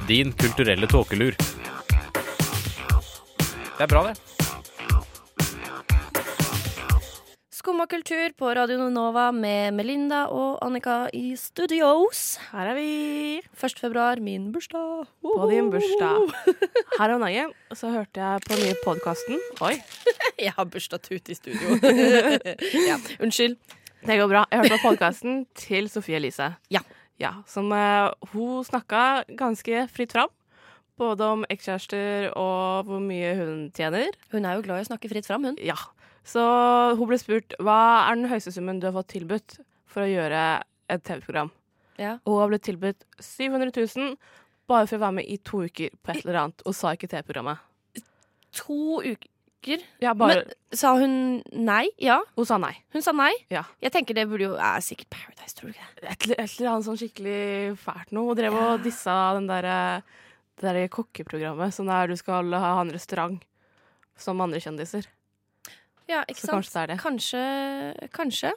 Din 0.08 0.32
kulturelle 0.32 0.86
tåkelur. 0.86 1.36
Det 3.78 3.82
er 3.82 3.86
bra, 3.86 4.02
det. 4.02 4.25
Skumma 7.66 7.88
kultur 7.90 8.30
på 8.38 8.46
Radio 8.54 8.84
Nova 8.94 9.32
med 9.34 9.74
Melinda 9.74 10.20
og 10.30 10.60
Annika 10.62 11.08
i 11.10 11.32
studios. 11.34 12.36
Her 12.52 12.68
er 12.70 12.76
vi. 12.78 12.90
1. 13.58 13.80
februar, 13.82 14.20
min 14.22 14.52
bursdag. 14.54 15.08
På 15.26 15.48
din 15.50 15.72
bursdag. 15.72 16.30
Her 17.00 17.14
om 17.16 17.24
dagen 17.26 17.50
så 17.74 17.90
hørte 17.90 18.22
jeg 18.22 18.44
på 18.44 18.52
den 18.52 18.62
nye 18.68 18.76
podkasten. 18.84 19.42
Oi, 19.66 19.80
Jeg 20.46 20.54
har 20.54 20.68
bursdagstut 20.70 21.26
i 21.26 21.38
studio. 21.40 21.74
ja, 22.86 23.00
unnskyld. 23.18 23.58
det 24.06 24.20
går 24.22 24.30
bra. 24.30 24.44
Jeg 24.52 24.62
hørte 24.62 24.76
på 24.76 24.92
podkasten 24.92 25.42
til 25.58 25.90
Sofie 25.90 26.22
Elise. 26.22 26.52
Ja. 26.70 26.86
Ja, 27.18 27.34
som 27.50 27.74
uh, 27.74 28.14
Hun 28.30 28.62
snakka 28.62 29.24
ganske 29.34 29.88
fritt 29.90 30.14
fram. 30.14 30.30
Både 31.02 31.34
om 31.34 31.42
ekskjærester 31.50 32.30
og 32.30 32.86
hvor 32.86 33.02
mye 33.02 33.34
hun 33.42 33.70
tjener. 33.74 34.14
Hun 34.30 34.46
er 34.46 34.54
jo 34.54 34.68
glad 34.70 34.84
i 34.84 34.86
å 34.86 34.92
snakke 34.94 35.10
fritt 35.10 35.26
fram, 35.26 35.50
hun. 35.50 35.58
Ja. 35.58 35.74
Så 36.26 36.42
hun 36.98 37.06
ble 37.08 37.18
spurt 37.22 37.54
hva 37.62 37.78
er 38.10 38.18
den 38.18 38.28
høyeste 38.30 38.50
summen 38.54 38.80
du 38.82 38.88
har 38.88 38.96
fått 38.96 39.12
tilbudt 39.14 39.60
for 39.86 40.02
å 40.02 40.10
gjøre 40.10 40.40
et 40.90 41.04
TV-program. 41.06 41.52
Ja. 42.02 42.16
Og 42.26 42.32
hun 42.34 42.40
har 42.42 42.50
blitt 42.50 42.66
tilbudt 42.66 43.06
700 43.22 43.70
000 43.72 44.16
bare 44.66 44.88
for 44.90 44.98
å 44.98 45.04
være 45.06 45.16
med 45.20 45.30
i 45.30 45.38
to 45.46 45.62
uker 45.68 45.94
på 46.02 46.10
et 46.12 46.24
eller 46.24 46.40
annet, 46.42 46.64
og 46.66 46.74
sa 46.74 46.90
ikke 46.96 47.08
TV-programmet. 47.12 47.62
To 48.62 48.98
uker. 49.04 49.30
Ja, 50.02 50.12
bare 50.14 50.42
Men 50.44 50.78
sa 50.78 50.92
hun 50.98 51.14
nei? 51.52 51.88
Ja. 52.02 52.20
Hun 52.36 52.46
sa 52.46 52.58
nei. 52.62 52.74
Hun 52.94 53.02
sa 53.02 53.14
nei? 53.16 53.32
Ja. 53.50 53.64
Jeg 53.82 53.90
tenker 53.94 54.14
det 54.14 54.26
burde 54.30 54.46
jo 54.50 54.58
er 54.58 54.82
sikkert 54.84 55.10
Paradise, 55.14 55.56
tror 55.58 55.70
du 55.72 55.74
ikke 55.74 55.88
det? 56.02 56.10
Et, 56.12 56.26
eller- 56.26 56.42
et 56.44 56.52
eller 56.60 56.70
annet 56.72 56.86
sånn 56.86 57.00
skikkelig 57.00 57.40
fælt 57.82 58.12
noe. 58.14 58.28
Hun 58.30 58.38
drev 58.38 58.58
og 58.60 58.82
dissa 58.84 59.16
den 59.38 59.48
derre 59.50 59.78
det 60.56 60.72
der 60.72 60.88
kokkeprogrammet, 60.88 61.74
sånn 61.74 61.90
der 61.90 62.06
du 62.08 62.16
skal 62.16 62.52
ha 62.54 62.80
en 62.80 62.90
restaurant 62.94 63.42
som 64.16 64.40
andre 64.40 64.60
kjendiser. 64.62 65.04
Ja, 66.06 66.22
ikke 66.30 66.40
Så 66.40 66.46
sant? 66.46 66.56
kanskje 66.56 66.72
det 66.72 66.82
er 66.82 66.90
det. 66.92 66.96
Kanskje, 67.02 67.44
kanskje. 68.14 68.50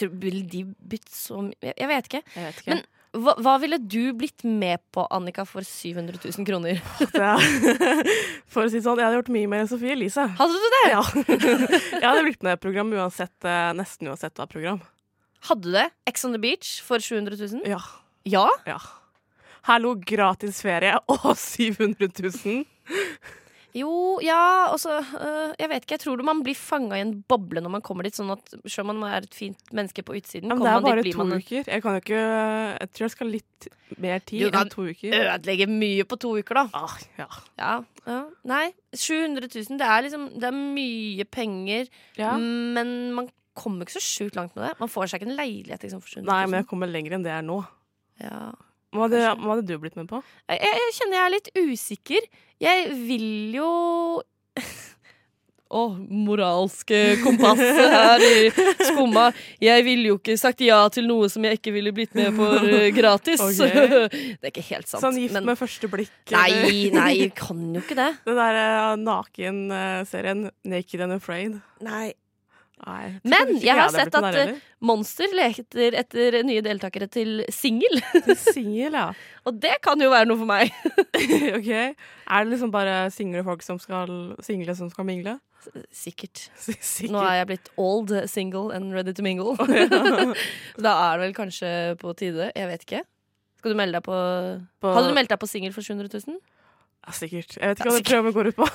Jeg 0.00 0.10
Vil 0.22 0.42
de 0.46 0.64
bytte 0.78 1.14
så 1.14 1.40
mye 1.42 1.72
Jeg 1.74 1.88
vet 1.90 2.10
ikke. 2.10 2.22
Jeg 2.36 2.44
vet 2.46 2.60
ikke. 2.62 2.76
Men 2.76 2.84
hva, 3.12 3.34
hva 3.44 3.58
ville 3.60 3.76
du 3.76 4.14
blitt 4.16 4.40
med 4.48 4.80
på, 4.94 5.02
Annika, 5.12 5.44
for 5.44 5.66
700 5.66 6.16
000 6.22 6.46
kroner? 6.48 6.78
For 8.52 8.64
å 8.64 8.70
si 8.70 8.78
det 8.78 8.86
sånn, 8.86 8.96
jeg 9.02 9.04
hadde 9.04 9.18
gjort 9.18 9.32
mye 9.34 9.50
mer 9.52 9.64
enn 9.64 9.68
Sofie 9.68 9.92
Elise. 9.92 10.24
Hadde 10.38 10.56
du 10.62 10.68
det? 10.76 10.80
Ja. 10.94 11.02
Jeg 12.00 12.06
hadde 12.06 12.24
blitt 12.24 12.46
med 12.46 12.54
i 12.54 12.56
et 12.56 12.62
program 12.64 12.94
uansett, 12.96 13.34
eh, 13.44 13.68
nesten 13.76 14.08
uansett 14.08 14.40
hva 14.40 14.46
program. 14.48 14.80
Hadde 15.50 15.66
du 15.68 15.76
det? 15.76 15.84
Ex 16.08 16.24
on 16.24 16.32
the 16.32 16.40
beach 16.40 16.78
for 16.86 17.02
700 17.04 17.36
000? 17.36 17.66
Ja. 17.68 17.82
Ja? 18.24 18.46
ja. 18.64 18.78
Hallo, 19.68 19.92
gratis 20.00 20.62
ferie 20.64 20.96
og 21.12 21.34
700 21.36 22.08
000. 22.16 22.64
Jo, 23.74 24.18
ja, 24.20 24.68
altså 24.68 24.98
øh, 25.00 25.52
Jeg 25.56 25.68
vet 25.70 25.84
ikke, 25.86 25.96
jeg 25.96 26.02
tror 26.02 26.22
man 26.26 26.42
blir 26.44 26.56
fanga 26.58 26.98
i 26.98 27.04
en 27.04 27.14
boble 27.28 27.62
når 27.64 27.72
man 27.72 27.84
kommer 27.84 28.04
dit. 28.04 28.16
Sånn 28.18 28.32
at 28.34 28.52
selv 28.66 28.84
om 28.84 28.98
man 29.00 29.06
er 29.08 29.24
et 29.24 29.36
fint 29.36 29.72
menneske 29.72 30.04
på 30.04 30.16
utsiden, 30.18 30.50
men 30.52 30.60
det 30.60 30.72
er 30.72 30.84
bare 30.84 31.04
dit, 31.06 31.14
to 31.16 31.24
man 31.24 31.38
uker. 31.40 31.64
Jeg 31.70 31.84
kan 31.84 31.96
jo 31.96 32.02
ikke 32.04 32.20
Jeg 32.22 32.90
tror 32.92 33.06
jeg 33.06 33.14
skal 33.14 33.32
litt 33.32 33.68
mer 34.02 34.24
tid 34.28 34.48
enn 34.48 34.72
to 34.72 34.84
uker. 34.88 35.12
Du 35.12 35.18
ødelegge 35.20 35.68
mye 35.70 36.08
på 36.08 36.18
to 36.20 36.34
uker, 36.40 36.60
da. 36.62 36.64
Ah, 36.76 36.96
ja. 37.20 37.28
Ja, 37.60 37.74
ja. 38.08 38.18
Nei, 38.52 38.64
700 38.92 39.48
000, 39.48 39.78
det 39.80 39.88
er 39.94 40.04
liksom 40.08 40.26
Det 40.36 40.48
er 40.50 40.58
mye 40.58 41.24
penger, 41.28 41.88
ja. 42.18 42.34
men 42.36 43.12
man 43.16 43.30
kommer 43.56 43.84
ikke 43.84 43.98
så 43.98 44.04
sjukt 44.04 44.36
langt 44.36 44.54
med 44.56 44.64
det. 44.68 44.74
Man 44.80 44.88
får 44.88 45.10
seg 45.12 45.20
ikke 45.22 45.30
en 45.32 45.36
leilighet 45.38 45.82
liksom, 45.84 46.00
for 46.04 46.08
700 46.08 46.24
000. 46.24 46.30
Nei, 46.32 46.42
men 46.50 46.60
jeg 46.62 46.68
kommer 46.70 46.88
lenger 46.92 47.16
enn 47.18 47.24
det 47.26 47.32
er 47.36 47.42
nå. 47.46 47.62
ja. 48.20 48.50
Hva 48.92 49.06
hadde, 49.08 49.20
hva 49.40 49.54
hadde 49.56 49.66
du 49.66 49.78
blitt 49.80 49.96
med 49.96 50.08
på? 50.10 50.22
jeg, 50.52 50.60
jeg 50.60 50.94
kjenner 50.98 51.16
jeg 51.16 51.24
er 51.24 51.34
litt 51.38 51.50
usikker. 51.56 52.26
Jeg 52.60 52.90
vil 53.08 53.30
jo 53.56 53.70
Å, 55.72 55.82
moralske 55.96 56.98
kompasset 57.22 57.78
her 57.80 58.20
i 58.20 58.50
skumma. 58.84 59.30
Jeg 59.64 59.84
ville 59.86 60.10
jo 60.10 60.18
ikke 60.18 60.34
sagt 60.36 60.60
ja 60.60 60.82
til 60.92 61.06
noe 61.08 61.30
som 61.32 61.46
jeg 61.48 61.56
ikke 61.56 61.72
ville 61.72 61.94
blitt 61.96 62.12
med 62.18 62.34
for 62.36 62.66
eh, 62.68 62.90
gratis. 62.98 63.40
Det 63.56 63.70
er 64.12 64.50
ikke 64.50 64.66
helt 64.66 64.90
sant. 64.90 65.00
sånn 65.00 65.16
gift 65.16 65.32
men- 65.38 65.48
med 65.48 65.56
første 65.56 65.88
blikk? 65.88 66.12
eller- 66.28 66.68
Nei, 66.68 66.90
nei, 66.92 67.14
kan 67.32 67.62
jo 67.72 67.80
ikke 67.80 67.96
det. 67.96 68.10
Den 68.28 68.36
der 68.42 68.58
uh, 68.60 68.90
naken-serien 69.00 70.50
Naked 70.68 71.06
and 71.08 71.16
Afraid. 71.16 71.56
Nei. 71.80 72.10
Nei, 72.82 73.02
jeg 73.06 73.30
Men 73.30 73.50
jeg 73.62 73.78
har 73.78 73.92
sett 73.94 74.16
at 74.18 74.36
eh. 74.40 74.56
Monster 74.82 75.30
leter 75.38 75.94
etter 76.00 76.40
nye 76.42 76.62
deltakere 76.64 77.06
til 77.06 77.44
singel. 77.54 78.00
Singel, 78.34 78.96
ja. 78.98 79.04
Og 79.46 79.60
det 79.62 79.76
kan 79.84 80.00
jo 80.02 80.10
være 80.10 80.26
noe 80.26 80.40
for 80.40 80.50
meg. 80.50 80.72
ok. 81.58 81.70
Er 81.72 82.42
det 82.42 82.50
liksom 82.50 82.72
bare 82.74 83.04
single 83.14 83.44
folk 83.46 83.62
som 83.62 83.78
skal 83.82 84.34
Single 84.42 84.74
som 84.78 84.90
skal 84.90 85.06
mingle? 85.06 85.36
Sikkert. 85.94 86.48
Sikkert. 86.58 87.12
Nå 87.14 87.22
er 87.22 87.36
jeg 87.42 87.50
blitt 87.52 87.70
old 87.78 88.10
single 88.30 88.74
and 88.74 88.90
ready 88.96 89.14
to 89.14 89.22
mingle. 89.22 89.54
Da 89.62 90.96
er 91.06 91.20
det 91.20 91.28
vel 91.28 91.36
kanskje 91.38 91.70
på 92.02 92.14
tide. 92.18 92.50
Jeg 92.56 92.70
vet 92.72 92.86
ikke. 92.88 93.04
Skal 93.62 93.76
du 93.76 93.78
melde 93.78 94.00
deg 94.00 94.08
på, 94.08 94.16
På- 94.82 94.96
Hadde 94.96 95.12
du 95.12 95.14
meldt 95.14 95.30
deg 95.30 95.38
på 95.38 95.46
singel 95.46 95.70
for 95.70 95.86
700 95.86 96.10
000? 96.26 96.40
Ja, 97.06 97.14
sikkert. 97.14 97.54
Jeg 97.60 97.70
vet 97.70 97.78
ikke 97.78 97.90
hva 97.92 97.94
det 98.00 98.04
programmet 98.08 98.34
går 98.34 98.50
ut 98.50 98.58
på. 98.58 98.66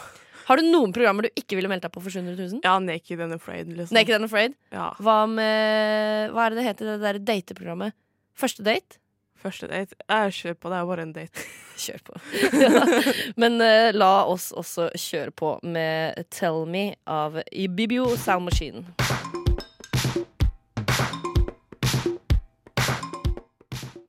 Har 0.47 0.61
du 0.61 0.63
noen 0.63 0.93
programmer 0.95 1.27
du 1.27 1.33
ikke 1.35 1.57
ville 1.57 1.67
meldt 1.67 1.83
deg 1.83 1.91
på 1.91 1.99
for 1.99 2.13
700 2.13 2.37
000? 2.39 2.61
Ja, 2.63 2.77
Naked 2.79 3.19
and 3.19 3.35
Afraid, 3.35 3.67
liksom. 3.67 3.95
Naked 3.97 4.15
and 4.15 4.29
Afraid? 4.29 4.53
Ja. 4.71 4.93
Hva 5.03 5.17
med 5.27 6.31
Hva 6.31 6.45
er 6.45 6.53
det 6.53 6.61
det 6.61 6.67
heter, 6.69 6.91
det 6.93 7.01
der 7.03 7.19
dateprogrammet? 7.27 7.95
Første 8.37 8.63
date? 8.63 9.01
Første 9.37 9.67
date. 9.67 9.97
Jeg 10.07 10.37
kjør 10.37 10.55
på, 10.55 10.71
det 10.71 10.77
er 10.79 10.87
bare 10.87 11.03
en 11.03 11.11
date. 11.17 11.43
Kjør 11.83 11.99
på. 12.07 12.15
ja. 12.63 12.85
Men 13.37 13.59
uh, 13.59 13.91
la 13.93 14.11
oss 14.31 14.47
også 14.55 14.87
kjøre 14.95 15.35
på 15.35 15.51
med 15.67 16.23
Tell 16.31 16.63
Me 16.65 16.93
av 17.03 17.41
Ibibio 17.51 18.15
Sound 18.15 18.47
Machine. 18.47 18.87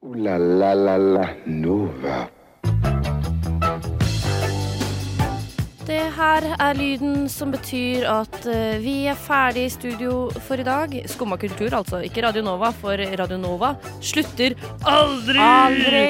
Uh, 0.01 0.15
la 0.23 0.39
la 0.39 0.75
la 0.79 0.97
la 0.97 1.31
Nova. 1.51 2.29
Det 5.89 6.03
her 6.19 6.45
er 6.61 6.77
lyden 6.77 7.23
som 7.33 7.49
betyr 7.55 8.05
at 8.13 8.35
eh, 8.45 8.77
vi 8.83 9.07
er 9.09 9.17
ferdig 9.17 9.63
i 9.65 9.73
studio 9.73 10.27
for 10.45 10.61
i 10.61 10.67
dag. 10.67 10.93
Skumma 11.09 11.39
kultur, 11.41 11.73
altså. 11.79 12.03
Ikke 12.05 12.21
Radio 12.27 12.43
Nova, 12.45 12.75
for 12.77 13.01
Radio 13.17 13.39
Nova 13.41 13.71
slutter 14.05 14.53
aldri! 14.85 15.41
Aldri! 15.41 16.05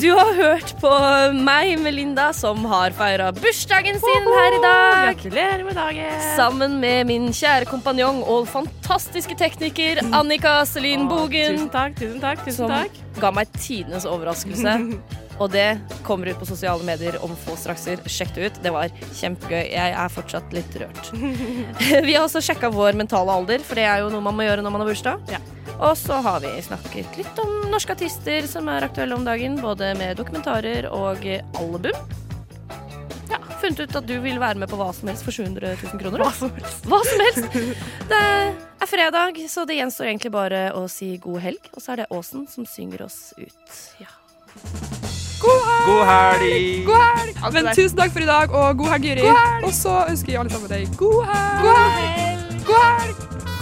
Du 0.00 0.08
har 0.16 0.32
hørt 0.34 0.72
på 0.80 0.90
meg, 1.36 1.76
Melinda, 1.84 2.30
som 2.34 2.64
har 2.66 2.94
feira 2.98 3.28
bursdagen 3.36 4.00
sin 4.02 4.28
her 4.34 4.56
i 4.58 4.60
dag. 4.64 5.10
Gratulerer 5.12 5.62
med 5.68 5.78
dagen! 5.78 6.22
Sammen 6.34 6.78
med 6.82 7.06
min 7.12 7.28
kjære 7.30 7.70
kompanjong 7.70 8.24
og 8.26 8.48
fantastiske 8.50 9.38
tekniker 9.38 10.02
Annika 10.10 10.62
Selin 10.66 11.06
Å, 11.06 11.10
Bogen. 11.14 11.60
Tusen 11.60 11.70
takk, 11.76 11.94
tusen 12.00 12.18
takk. 12.24 12.42
tusen 12.48 12.64
Som 12.64 12.74
takk. 12.74 12.98
ga 13.22 13.30
meg 13.38 13.54
tidenes 13.54 14.08
overraskelse. 14.08 14.80
Og 15.42 15.50
det 15.50 15.80
kommer 16.06 16.30
ut 16.30 16.38
på 16.38 16.46
sosiale 16.48 16.84
medier 16.86 17.18
om 17.24 17.32
få 17.46 17.56
strakser. 17.58 18.02
Sjekk 18.06 18.34
det 18.36 18.46
ut. 18.46 18.60
Det 18.64 18.72
var 18.74 18.92
kjempegøy. 19.18 19.64
Jeg 19.72 19.96
er 19.98 20.12
fortsatt 20.12 20.54
litt 20.54 20.78
rørt. 20.80 21.10
Vi 22.06 22.14
har 22.14 22.22
også 22.22 22.42
sjekka 22.44 22.70
vår 22.74 22.98
mentale 22.98 23.34
alder, 23.34 23.64
for 23.64 23.78
det 23.78 23.88
er 23.88 24.04
jo 24.04 24.12
noe 24.14 24.24
man 24.24 24.38
må 24.38 24.46
gjøre 24.46 24.64
når 24.64 24.74
man 24.76 24.84
har 24.84 24.92
bursdag. 24.92 25.34
Ja. 25.34 25.42
Og 25.74 25.96
så 25.98 26.20
har 26.22 26.38
vi 26.44 26.50
snakket 26.62 27.16
litt 27.18 27.38
om 27.42 27.64
norske 27.72 27.96
artister 27.96 28.46
som 28.46 28.68
er 28.70 28.86
aktuelle 28.86 29.16
om 29.16 29.24
dagen, 29.26 29.56
både 29.58 29.90
med 29.98 30.20
dokumentarer 30.20 30.86
og 30.86 31.26
album. 31.58 32.14
Ja, 33.32 33.40
Funnet 33.58 33.80
ut 33.80 33.96
at 33.98 34.06
du 34.06 34.14
vil 34.22 34.38
være 34.38 34.60
med 34.60 34.70
på 34.70 34.78
hva 34.78 34.92
som 34.94 35.10
helst 35.10 35.26
for 35.26 35.34
700 35.34 35.74
000 35.82 35.98
kroner. 36.02 36.22
Hva 36.22 36.30
som 36.36 36.54
helst. 36.54 36.86
Hva 36.86 37.00
som 37.08 37.24
helst. 37.26 37.58
Det 38.12 38.22
er 38.22 38.90
fredag, 38.90 39.42
så 39.50 39.66
det 39.66 39.80
gjenstår 39.80 40.12
egentlig 40.12 40.34
bare 40.34 40.68
å 40.78 40.86
si 40.92 41.14
god 41.18 41.42
helg. 41.48 41.72
Og 41.74 41.82
så 41.82 41.94
er 41.96 42.04
det 42.04 42.10
Åsen 42.14 42.46
som 42.50 42.68
synger 42.68 43.08
oss 43.08 43.32
ut. 43.40 43.80
God 45.44 45.60
helg! 45.68 45.86
God 45.88 46.04
helg! 46.08 46.86
God 46.86 46.96
helg. 46.96 47.52
Men 47.52 47.68
tusen 47.76 47.96
takk 47.98 48.12
for 48.12 48.24
i 48.24 48.28
dag, 48.28 48.50
og 48.50 48.78
god 48.78 48.88
helg, 48.94 49.04
Juri. 49.10 49.22
Og 49.64 49.72
så 49.76 49.94
ønsker 50.08 50.32
vi 50.32 50.38
alle 50.40 50.50
sammen 50.50 50.70
deg 50.72 50.96
god 50.96 51.20
helg. 51.30 51.60
God 51.64 51.76
helg! 51.98 52.44
God 52.68 52.84
helg! 53.00 53.14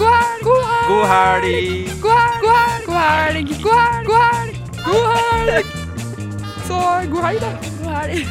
God 0.03 1.07
helg! 1.11 1.83
God 2.03 2.18
helg! 2.18 2.87
God 2.87 3.01
helg! 3.03 3.51
God 3.62 3.79
helg! 3.81 4.55
God 4.87 5.07
helg! 5.16 5.66
Så 6.66 6.79
god 7.11 7.23
helg, 7.27 7.40
da. 7.42 7.51
God 7.83 7.92
helg. 7.97 8.27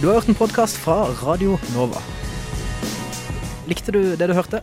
Du 0.00 0.06
har 0.08 0.14
hørt 0.14 0.28
en 0.32 0.34
podkast 0.34 0.78
fra 0.80 1.02
Radio 1.22 1.58
Nova. 1.74 2.00
Likte 3.68 3.92
du 3.92 4.16
det 4.16 4.30
du 4.30 4.34
hørte? 4.34 4.62